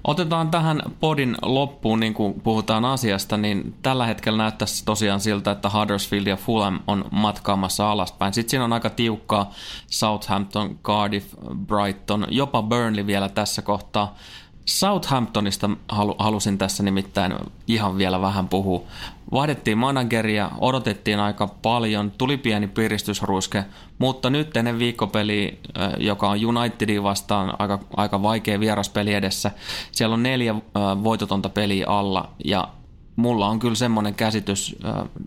Otetaan 0.04 0.52
tähän 0.52 0.82
podin 1.00 1.36
loppuun, 1.42 2.00
niin 2.00 2.14
kuin 2.14 2.42
puhutaan 2.42 2.86
asiasta, 2.86 3.38
niin 3.38 3.76
tällä 3.82 4.06
hetkellä 4.06 4.38
näyttäisi 4.38 4.86
tosiaan 4.86 5.20
siltä, 5.20 5.52
että 5.52 5.70
Huddersfield 5.70 6.28
ja 6.28 6.38
Fulham 6.38 6.80
on 6.88 7.06
matkaamassa 7.12 7.92
alaspäin. 7.92 8.34
Sitten 8.34 8.50
siinä 8.50 8.64
on 8.66 8.74
aika 8.74 8.90
tiukkaa 8.90 9.52
Southampton, 9.88 10.80
Cardiff, 10.84 11.34
Brighton, 11.68 12.28
jopa 12.30 12.64
Burnley 12.64 13.08
vielä 13.08 13.30
tässä 13.30 13.62
kohtaa. 13.62 14.16
Southamptonista 14.66 15.70
halu, 15.90 16.16
halusin 16.20 16.58
tässä 16.58 16.84
nimittäin 16.84 17.34
ihan 17.68 17.98
vielä 17.98 18.22
vähän 18.22 18.50
puhua. 18.50 18.84
Vaihdettiin 19.32 19.78
manageria, 19.78 20.52
odotettiin 20.60 21.20
aika 21.20 21.48
paljon, 21.48 22.12
tuli 22.12 22.38
pieni 22.38 22.68
piristysruiske, 22.68 23.66
mutta 23.98 24.30
nyt 24.30 24.58
ennen 24.58 24.80
viikkopeli, 24.80 25.60
joka 25.98 26.30
on 26.30 26.46
Unitedin 26.46 27.04
vastaan 27.04 27.54
aika, 27.60 27.80
aika 27.98 28.22
vaikea 28.22 28.60
vieraspeli 28.60 29.14
edessä, 29.14 29.52
siellä 29.92 30.14
on 30.14 30.24
neljä 30.24 30.56
voitotonta 31.04 31.50
peliä 31.50 31.86
alla 31.88 32.30
ja 32.46 32.68
mulla 33.16 33.48
on 33.48 33.60
kyllä 33.60 33.76
semmoinen 33.76 34.16
käsitys 34.16 34.76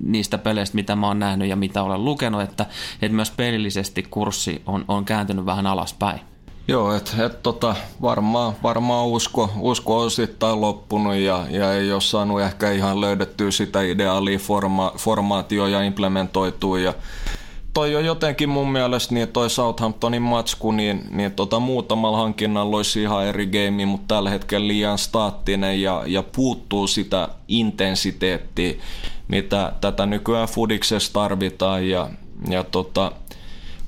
niistä 0.05 0.39
peleistä, 0.39 0.75
mitä 0.75 0.97
mä 0.97 1.07
oon 1.07 1.19
nähnyt 1.19 1.49
ja 1.49 1.57
mitä 1.57 1.83
olen 1.83 2.05
lukenut, 2.05 2.43
että, 2.43 2.67
että 3.03 3.17
myös 3.17 3.31
pelillisesti 3.31 4.03
kurssi 4.03 4.63
on, 4.67 4.85
on 4.89 5.05
kääntynyt 5.05 5.47
vähän 5.47 5.67
alaspäin. 5.67 6.21
Joo, 6.69 6.95
että 6.95 7.25
et, 7.27 7.43
tota, 7.43 7.75
varmaan, 8.03 8.53
varmaan 8.63 9.07
usko, 9.07 9.51
usko 9.61 10.01
on 10.01 10.07
osittain 10.07 10.61
loppunut 10.61 11.15
ja, 11.15 11.47
ja 11.51 11.73
ei 11.73 11.93
ole 11.93 12.01
saanut 12.01 12.41
ehkä 12.41 12.71
ihan 12.71 13.01
löydettyä 13.01 13.51
sitä 13.51 13.83
ideaalia 13.83 14.39
forma, 14.39 14.93
formaatio 14.97 15.67
ja 15.67 15.83
implementoitua. 15.83 16.79
Ja 16.79 16.95
toi 17.75 17.97
on 17.97 18.05
jotenkin 18.05 18.49
mun 18.49 18.73
mielestä 18.73 19.15
niin 19.15 19.29
toi 19.29 19.51
Southamptonin 19.51 20.23
matsku, 20.23 20.73
niin, 20.73 21.05
niin 21.11 21.33
tota, 21.33 21.61
muutamalla 21.61 22.19
hankinnalla 22.19 22.77
olisi 22.77 23.03
ihan 23.03 23.27
eri 23.27 23.47
game, 23.47 23.87
mutta 23.87 24.15
tällä 24.15 24.31
hetkellä 24.31 24.69
liian 24.69 24.99
staattinen 24.99 25.83
ja, 25.83 26.03
ja 26.07 26.23
puuttuu 26.23 26.87
sitä 26.87 27.29
intensiteettiä, 27.49 28.75
mitä 29.29 29.73
tätä 29.81 30.07
nykyään 30.07 30.49
fudiksessa 30.49 31.13
tarvitaan 31.13 31.89
ja, 31.89 32.11
ja 32.49 32.65
tota, 32.65 33.13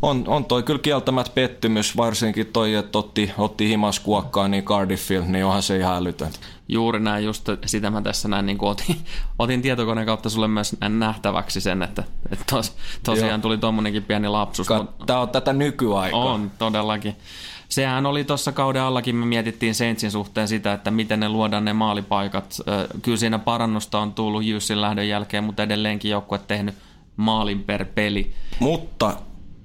on, 0.03 0.25
on 0.27 0.45
toi 0.45 0.63
kyllä 0.63 0.81
kieltämät 0.81 1.35
pettymys, 1.35 1.97
varsinkin 1.97 2.47
toi, 2.47 2.75
että 2.75 2.99
otti, 2.99 3.33
otti 3.39 3.69
himas 3.69 4.01
kuokkaa 4.01 4.49
niin 4.49 4.65
Cardiffil, 4.65 5.23
niin 5.27 5.45
onhan 5.45 5.63
se 5.63 5.77
ihan 5.77 5.97
älytön. 5.97 6.31
Juuri 6.69 7.01
näin, 7.01 7.25
just 7.25 7.49
sitä 7.67 7.91
mä 7.91 8.03
tässä 8.03 8.29
näin, 8.29 8.47
niin 8.47 8.59
otin, 8.61 8.97
otin 9.39 9.63
tietokoneen 9.63 10.07
kautta 10.07 10.31
sulle 10.31 10.49
myös 10.49 10.77
nähtäväksi 10.89 11.61
sen, 11.61 11.83
että, 11.83 12.05
että 12.33 12.45
tos, 12.51 12.77
tosiaan 13.03 13.31
Joo. 13.31 13.39
tuli 13.39 13.59
tuommoinenkin 13.59 14.03
pieni 14.03 14.29
lapsus. 14.29 14.67
Tämä 15.07 15.21
on 15.21 15.29
tätä 15.29 15.53
nykyaikaa. 15.53 16.25
On, 16.25 16.51
todellakin. 16.59 17.17
Sehän 17.69 18.07
oli 18.07 18.25
tuossa 18.25 18.53
kauden 18.53 18.83
allakin, 18.83 19.17
me 19.17 19.27
mietittiin 19.27 19.75
Saintsin 19.75 20.11
suhteen 20.11 20.49
sitä, 20.49 20.73
että 20.73 20.91
miten 20.91 21.21
ne 21.21 21.29
luodaan 21.29 21.65
ne 21.65 21.73
maalipaikat. 21.73 22.61
Kyllä 23.03 23.17
siinä 23.17 23.39
parannusta 23.39 23.99
on 23.99 24.15
tullut 24.15 24.45
Jussin 24.45 24.81
lähdön 24.81 25.09
jälkeen, 25.09 25.45
mutta 25.45 25.63
edelleenkin 25.63 26.11
joukkue 26.11 26.39
tehnyt 26.39 26.75
maalin 27.17 27.63
per 27.63 27.85
peli. 27.85 28.33
Mutta 28.61 29.17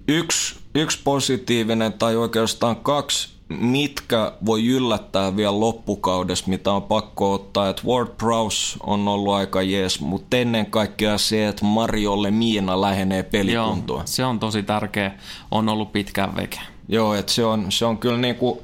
yksi, 0.08 0.56
yksi 0.76 1.00
positiivinen 1.04 1.94
tai 1.94 2.16
oikeastaan 2.16 2.76
kaksi, 2.76 3.30
mitkä 3.50 4.32
voi 4.46 4.68
yllättää 4.68 5.36
vielä 5.36 5.60
loppukaudessa, 5.60 6.46
mitä 6.48 6.72
on 6.72 6.84
pakko 6.84 7.34
ottaa, 7.34 7.70
että 7.70 7.82
Ward 7.88 8.08
Prowse 8.18 8.78
on 8.84 9.08
ollut 9.08 9.34
aika 9.34 9.62
jees, 9.62 10.00
mutta 10.00 10.38
ennen 10.38 10.66
kaikkea 10.66 11.18
se, 11.18 11.48
että 11.48 11.66
Mariolle 11.66 12.32
Miina 12.32 12.82
lähenee 12.82 13.24
pelikuntoa. 13.24 13.98
Joo, 13.98 14.04
se 14.06 14.26
on 14.26 14.40
tosi 14.40 14.64
tärkeä, 14.64 15.12
on 15.52 15.70
ollut 15.70 15.92
pitkään 15.92 16.36
veke. 16.36 16.60
Joo, 16.88 17.14
että 17.14 17.32
se 17.32 17.46
on, 17.46 17.72
se 17.72 17.86
on 17.86 17.98
kyllä 17.98 18.18
niinku, 18.18 18.64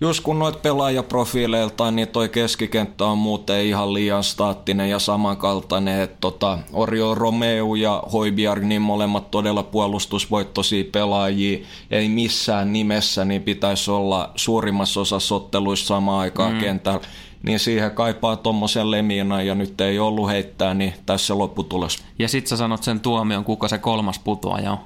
just 0.00 0.22
kun 0.22 0.38
noit 0.38 0.62
pelaajaprofiileiltaan, 0.62 1.96
niin 1.96 2.08
toi 2.08 2.28
keskikenttä 2.28 3.04
on 3.04 3.18
muuten 3.18 3.64
ihan 3.64 3.94
liian 3.94 4.24
staattinen 4.24 4.90
ja 4.90 4.98
samankaltainen. 4.98 6.00
Että 6.00 6.16
tota, 6.20 6.58
Orio 6.72 7.14
Romeo 7.14 7.74
ja 7.74 8.02
Hoibiar, 8.12 8.60
niin 8.60 8.82
molemmat 8.82 9.30
todella 9.30 9.62
puolustusvoittoisia 9.62 10.84
pelaajia. 10.92 11.66
Ei 11.90 12.08
missään 12.08 12.72
nimessä, 12.72 13.24
niin 13.24 13.42
pitäisi 13.42 13.90
olla 13.90 14.30
suurimmassa 14.36 15.00
osassa 15.00 15.34
otteluissa 15.34 15.86
samaan 15.86 16.20
aikaan 16.20 16.52
mm. 16.52 16.60
kentällä. 16.60 17.00
Niin 17.42 17.58
siihen 17.58 17.90
kaipaa 17.90 18.36
tuommoisen 18.36 18.90
lemina 18.90 19.42
ja 19.42 19.54
nyt 19.54 19.80
ei 19.80 19.98
ollut 19.98 20.28
heittää, 20.28 20.74
niin 20.74 20.94
tässä 21.06 21.38
lopputulos. 21.38 22.04
Ja 22.18 22.28
sit 22.28 22.46
sä 22.46 22.56
sanot 22.56 22.82
sen 22.82 23.00
tuomion, 23.00 23.44
kuka 23.44 23.68
se 23.68 23.78
kolmas 23.78 24.18
putoaja 24.18 24.72
on? 24.72 24.78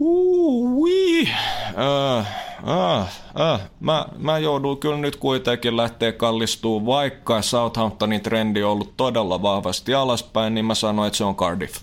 Ui, 0.00 1.28
äh, 2.18 2.45
äh, 2.68 3.08
äh. 3.52 3.60
Mä, 3.80 4.06
mä 4.18 4.38
joudun 4.38 4.78
kyllä 4.78 4.96
nyt 4.96 5.16
kuitenkin 5.16 5.76
lähteä 5.76 6.12
kallistuu, 6.12 6.86
vaikka 6.86 7.42
Southamptonin 7.42 8.20
trendi 8.20 8.62
on 8.62 8.72
ollut 8.72 8.96
todella 8.96 9.42
vahvasti 9.42 9.94
alaspäin, 9.94 10.54
niin 10.54 10.64
mä 10.64 10.74
sanoin, 10.74 11.06
että 11.06 11.16
se 11.16 11.24
on 11.24 11.36
Cardiff. 11.36 11.80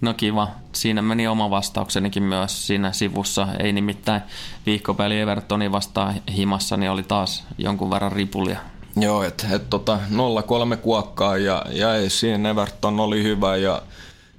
No 0.00 0.14
kiva. 0.14 0.48
Siinä 0.72 1.02
meni 1.02 1.28
oma 1.28 1.50
vastauksenikin 1.50 2.22
myös 2.22 2.66
siinä 2.66 2.92
sivussa. 2.92 3.48
Ei 3.58 3.72
nimittäin 3.72 4.22
viikkopeli 4.66 5.20
Evertoni 5.20 5.72
vastaan 5.72 6.14
himassa, 6.36 6.76
niin 6.76 6.90
oli 6.90 7.02
taas 7.02 7.44
jonkun 7.58 7.90
verran 7.90 8.12
ripulia. 8.12 8.58
Joo, 8.96 9.22
että 9.22 9.46
et, 9.52 9.70
tota, 9.70 9.98
0-3 10.74 10.76
kuokkaa 10.76 11.36
ja, 11.36 11.64
ja 11.70 11.94
ei 11.94 12.10
siinä 12.10 12.50
Everton 12.50 13.00
oli 13.00 13.22
hyvä 13.22 13.56
ja 13.56 13.82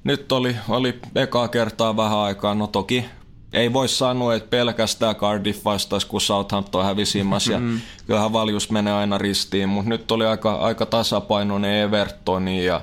nyt 0.04 0.32
oli, 0.32 0.56
oli 0.70 1.00
ekaa 1.16 1.48
kertaa 1.48 1.98
vähän 1.98 2.18
aikaa, 2.18 2.56
no 2.56 2.68
toki 2.68 3.06
ei 3.54 3.74
voi 3.74 3.88
sanoa, 3.88 4.36
että 4.36 4.50
pelkästään 4.50 5.16
Cardiff 5.16 5.66
vastaisi, 5.66 6.08
kun 6.08 6.22
Southampton 6.22 6.86
hävisi 6.86 7.20
ja 7.52 7.60
mm. 7.60 7.82
kyllähän 8.08 8.34
valjus 8.34 8.72
menee 8.72 8.94
aina 8.94 9.18
ristiin, 9.18 9.70
mutta 9.70 9.90
nyt 9.90 10.12
oli 10.12 10.26
aika, 10.26 10.54
aika 10.54 10.86
tasapainoinen 10.86 11.76
Evertoni 11.76 12.66
ja, 12.66 12.82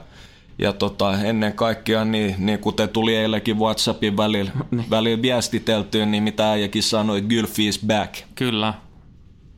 ja 0.58 0.72
tota, 0.72 1.22
ennen 1.22 1.52
kaikkea, 1.52 2.04
niin, 2.04 2.34
niin 2.38 2.58
kuten 2.58 2.88
tuli 2.88 3.16
eilenkin 3.16 3.58
WhatsAppin 3.58 4.16
välillä, 4.16 4.52
niin. 4.70 4.90
välillä 4.90 5.22
viestiteltyä, 5.22 6.06
niin 6.06 6.22
mitä 6.22 6.50
äijäkin 6.50 6.82
sanoi, 6.82 7.22
Gylfi 7.22 7.68
is 7.68 7.80
back. 7.86 8.14
Kyllä, 8.34 8.74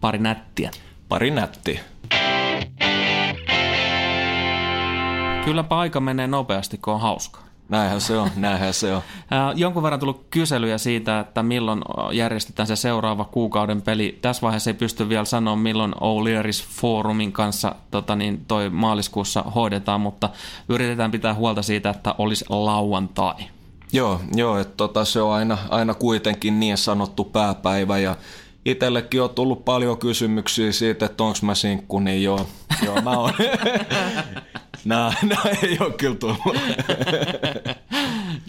pari 0.01 0.19
nättiä. 0.19 0.71
Pari 1.09 1.31
nättiä. 1.31 1.81
Kylläpä 5.45 5.79
aika 5.79 6.01
menee 6.01 6.27
nopeasti, 6.27 6.79
kun 6.79 6.95
on 6.95 7.01
hauskaa. 7.01 7.48
Näinhän 7.69 8.01
se 8.01 8.19
on, 8.19 8.31
näinhän 8.37 8.75
se 8.75 8.95
on. 8.95 9.03
Jonkun 9.57 9.83
verran 9.83 10.01
tullut 10.01 10.27
kyselyjä 10.31 10.79
siitä, 10.79 11.21
että 11.21 11.43
milloin 11.43 11.83
järjestetään 12.13 12.67
se 12.67 12.77
seuraava 12.77 13.25
kuukauden 13.25 13.83
peli. 13.83 14.19
Tässä 14.23 14.43
vaiheessa 14.43 14.71
ei 14.71 14.75
pysty 14.75 15.09
vielä 15.09 15.25
sanoa, 15.25 15.57
milloin 15.57 15.95
O'Learys 15.95 16.65
Forumin 16.81 17.33
kanssa 17.33 17.75
tota 17.91 18.17
niin, 18.17 18.45
toi 18.49 18.71
maaliskuussa 18.71 19.43
hoidetaan, 19.43 20.01
mutta 20.01 20.31
yritetään 20.69 21.11
pitää 21.11 21.35
huolta 21.35 21.63
siitä, 21.63 21.91
että 21.91 22.15
olisi 22.19 22.45
lauantai. 22.49 23.35
Joo, 23.93 24.21
joo 24.35 24.59
että 24.59 24.75
tota, 24.77 25.05
se 25.05 25.21
on 25.21 25.33
aina, 25.33 25.59
aina 25.69 25.95
kuitenkin 25.95 26.61
niin 26.61 26.79
sanottu 26.79 27.25
pääpäivä 27.25 27.99
ja 27.99 28.17
itsellekin 28.65 29.23
on 29.23 29.31
tullut 29.31 29.65
paljon 29.65 29.99
kysymyksiä 29.99 30.73
siitä, 30.73 31.07
että 31.07 31.25
onko 31.25 31.39
mä 31.43 31.55
sinkku, 31.55 32.01
niin 32.01 32.23
joo, 32.23 32.47
joo 32.85 33.03
mä 33.03 33.11
oon. 33.11 33.33
Nää, 34.89 35.13
nää 35.23 35.43
ei 35.63 35.79
ole 35.81 35.93
kyllä 35.93 36.15
tullut. 36.15 36.39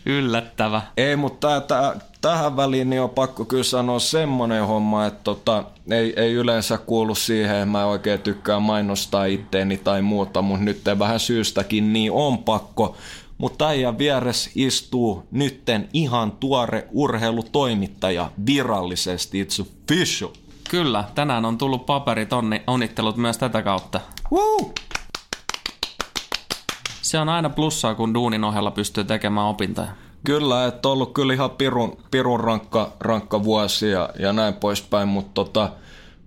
Yllättävä. 0.06 0.82
Ei, 0.98 1.16
mutta 1.16 1.62
tää, 1.62 2.00
tähän 2.22 2.58
väliin 2.58 2.90
niin 2.90 3.02
on 3.02 3.10
pakko 3.10 3.46
kyllä 3.46 3.64
sanoa 3.64 4.00
semmoinen 4.00 4.68
homma, 4.68 5.06
että 5.06 5.24
tota, 5.24 5.64
ei, 5.92 6.14
ei 6.16 6.34
yleensä 6.34 6.78
kuulu 6.78 7.16
siihen, 7.16 7.56
että 7.56 7.66
mä 7.66 7.86
oikein 7.86 8.20
tykkään 8.20 8.62
mainostaa 8.62 9.26
itteeni 9.26 9.78
tai 9.78 10.02
muuta, 10.02 10.42
mutta 10.42 10.66
nyt 10.66 10.82
vähän 11.00 11.20
syystäkin 11.20 11.94
niin 11.94 12.12
on 12.12 12.38
pakko. 12.38 12.98
Mutta 13.38 13.68
äijän 13.68 13.98
vieressä 13.98 14.50
istuu 14.56 15.28
nytten 15.32 15.90
ihan 15.94 16.32
tuore 16.32 16.88
urheilutoimittaja 16.92 18.32
virallisesti, 18.46 19.44
it's 19.44 19.62
official. 19.62 20.30
Kyllä, 20.70 21.04
tänään 21.16 21.46
on 21.46 21.58
tullut 21.58 21.86
paperit, 21.86 22.34
onni, 22.34 22.62
onnittelut 22.68 23.18
myös 23.18 23.38
tätä 23.38 23.62
kautta. 23.62 24.00
Woo! 24.32 24.74
Se 27.10 27.20
on 27.20 27.30
aina 27.30 27.50
plussaa, 27.50 27.96
kun 27.96 28.14
duunin 28.14 28.44
ohella 28.44 28.72
pystyy 28.72 29.04
tekemään 29.04 29.48
opintoja. 29.48 29.88
Kyllä, 30.24 30.66
että 30.66 30.88
on 30.88 30.92
ollut 30.92 31.14
kyllä 31.14 31.34
ihan 31.34 31.50
pirun, 31.50 31.98
pirun 32.12 32.40
rankka, 32.40 32.92
rankka 33.00 33.44
vuosi 33.44 33.90
ja, 33.90 34.10
ja 34.20 34.34
näin 34.34 34.54
poispäin, 34.54 35.08
mutta 35.08 35.32
tota, 35.34 35.72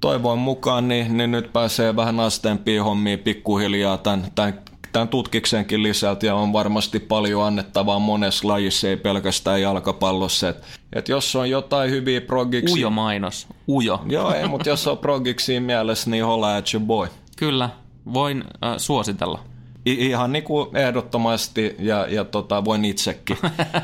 toivon 0.01 0.39
mukaan 0.39 0.89
niin, 0.89 1.17
niin, 1.17 1.31
nyt 1.31 1.53
pääsee 1.53 1.97
vähän 1.97 2.21
asteempiin 2.21 2.83
hommiin 2.83 3.19
pikkuhiljaa 3.19 3.99
tämän, 3.99 4.27
tämän, 4.35 4.61
tämän 4.93 5.09
tutkiksenkin 5.09 5.83
lisältä 5.83 6.27
ja 6.27 6.35
on 6.35 6.53
varmasti 6.53 7.01
paljon 7.01 7.45
annettavaa 7.45 7.99
monessa 7.99 8.49
lajissa, 8.49 8.89
ei 8.89 8.97
pelkästään 8.97 9.63
jalkapallossa. 9.63 10.49
Et, 10.49 10.63
et 10.93 11.09
jos 11.09 11.37
on 11.37 11.51
jotain 11.51 11.91
hyviä 11.91 12.21
progiksi... 12.21 12.73
Ujo 12.73 12.91
mainos, 12.91 13.49
ujo. 13.69 14.03
Joo, 14.09 14.35
ei, 14.35 14.49
mutta 14.49 14.69
jos 14.69 14.87
on 14.87 14.99
progiksi 14.99 15.61
mielessä, 15.61 16.11
niin 16.11 16.25
holla 16.25 16.57
at 16.57 16.75
your 16.75 16.87
boy. 16.87 17.09
Kyllä, 17.37 17.71
voin 18.15 18.45
äh, 18.65 18.75
suositella. 18.77 19.52
Ihan 19.87 20.33
niin 20.33 20.45
kuin 20.45 20.77
ehdottomasti 20.77 21.77
ja, 21.79 22.07
ja 22.07 22.25
tota, 22.25 22.65
voin 22.65 22.85
itsekin. 22.85 23.39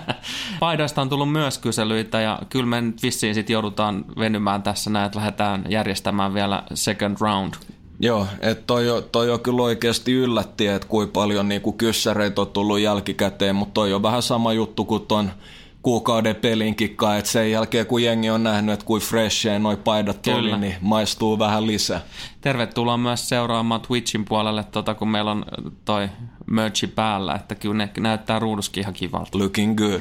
Paidoista 0.61 1.03
on 1.03 1.09
tullut 1.09 1.33
myös 1.33 1.59
kyselyitä 1.59 2.21
ja 2.21 2.39
kyllä 2.49 2.67
me 2.67 2.81
nyt 2.81 3.03
vissiin 3.03 3.35
sit 3.35 3.51
joudutaan 3.51 4.05
venymään 4.19 4.63
tässä 4.63 4.91
näin, 4.91 5.07
että 5.07 5.19
lähdetään 5.19 5.65
järjestämään 5.69 6.35
vielä 6.35 6.63
second 6.75 7.17
round. 7.21 7.55
Joo, 8.01 8.27
että 8.41 8.65
toi, 8.67 8.85
toi 9.13 9.31
on 9.31 9.41
kyllä 9.41 9.63
oikeasti 9.63 10.13
yllätti, 10.13 10.67
että 10.67 10.89
kuinka 10.89 11.13
paljon 11.13 11.49
niinku 11.49 11.73
kyssäreitä 11.73 12.41
on 12.41 12.47
tullut 12.47 12.81
jälkikäteen, 12.81 13.57
mutta 13.57 13.75
toi 13.75 13.93
on 13.93 14.03
vähän 14.03 14.23
sama 14.23 14.53
juttu 14.53 14.85
kuin 14.85 15.07
ton 15.07 15.31
kuukauden 15.83 16.37
pelinkikka, 16.37 17.17
että 17.17 17.31
sen 17.31 17.51
jälkeen 17.51 17.87
kun 17.87 18.03
jengi 18.03 18.31
on 18.31 18.43
nähnyt, 18.43 18.73
että 18.73 18.87
kuin 18.87 19.03
freshia 19.03 19.59
noi 19.59 19.77
paidat 19.77 20.19
Kyllä. 20.23 20.39
oli, 20.39 20.59
niin 20.59 20.75
maistuu 20.81 21.39
vähän 21.39 21.67
lisää. 21.67 22.01
Tervetuloa 22.41 22.97
myös 22.97 23.29
seuraamaan 23.29 23.81
Twitchin 23.81 24.25
puolelle, 24.25 24.65
tota, 24.65 24.95
kun 24.95 25.09
meillä 25.09 25.31
on 25.31 25.45
toi 25.85 26.09
merchi 26.51 26.87
päällä, 26.87 27.35
että 27.35 27.55
kyllä 27.55 27.75
ne 27.75 27.91
näyttää 28.01 28.39
ruuduskin 28.39 28.81
ihan 28.81 28.95
kivalta. 28.95 29.39
Looking 29.39 29.77
good. 29.77 30.01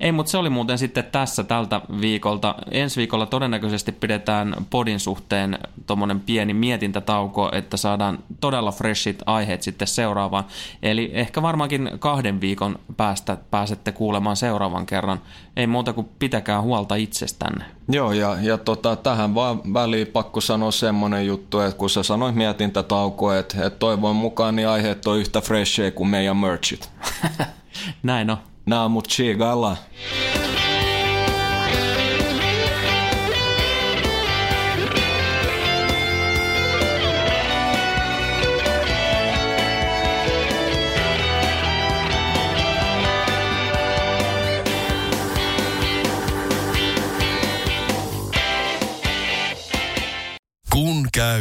Ei, 0.00 0.12
mutta 0.12 0.30
se 0.30 0.38
oli 0.38 0.50
muuten 0.50 0.78
sitten 0.78 1.04
tässä 1.04 1.44
tältä 1.44 1.80
viikolta. 2.00 2.54
Ensi 2.70 2.96
viikolla 2.96 3.26
todennäköisesti 3.26 3.92
pidetään 3.92 4.54
podin 4.70 5.00
suhteen 5.00 5.58
tuommoinen 5.86 6.20
pieni 6.20 6.54
mietintätauko, 6.54 7.50
että 7.52 7.76
saadaan 7.76 8.18
todella 8.40 8.72
freshit 8.72 9.22
aiheet 9.26 9.62
sitten 9.62 9.88
seuraavaan. 9.88 10.44
Eli 10.82 11.10
ehkä 11.14 11.42
varmaankin 11.42 11.90
kahden 11.98 12.40
viikon 12.40 12.78
päästä 12.96 13.36
pääsette 13.50 13.92
kuulemaan 13.92 14.36
seuraavan 14.36 14.86
kerran. 14.86 15.20
Ei 15.56 15.66
muuta 15.66 15.92
kuin 15.92 16.08
pitäkää 16.18 16.60
huolta 16.60 16.94
itsestänne. 16.94 17.77
Joo, 17.88 18.12
ja, 18.12 18.36
ja 18.40 18.58
tota, 18.58 18.96
tähän 18.96 19.34
vaan 19.34 19.74
väliin 19.74 20.06
pakko 20.06 20.40
sanoa 20.40 20.70
semmoinen 20.70 21.26
juttu, 21.26 21.60
että 21.60 21.78
kun 21.78 21.90
sä 21.90 22.02
sanoit 22.02 22.34
mietintätauko, 22.34 23.32
että, 23.32 23.66
että 23.66 23.78
toivon 23.78 24.16
mukaan 24.16 24.56
niin 24.56 24.68
aiheet 24.68 25.06
on 25.06 25.18
yhtä 25.18 25.40
freshia 25.40 25.90
kuin 25.90 26.08
meidän 26.08 26.36
merchit. 26.36 26.90
Näin 28.02 28.30
on. 28.30 28.36
Nää 28.66 28.88
mut 28.88 29.08
chigalla. 29.08 29.76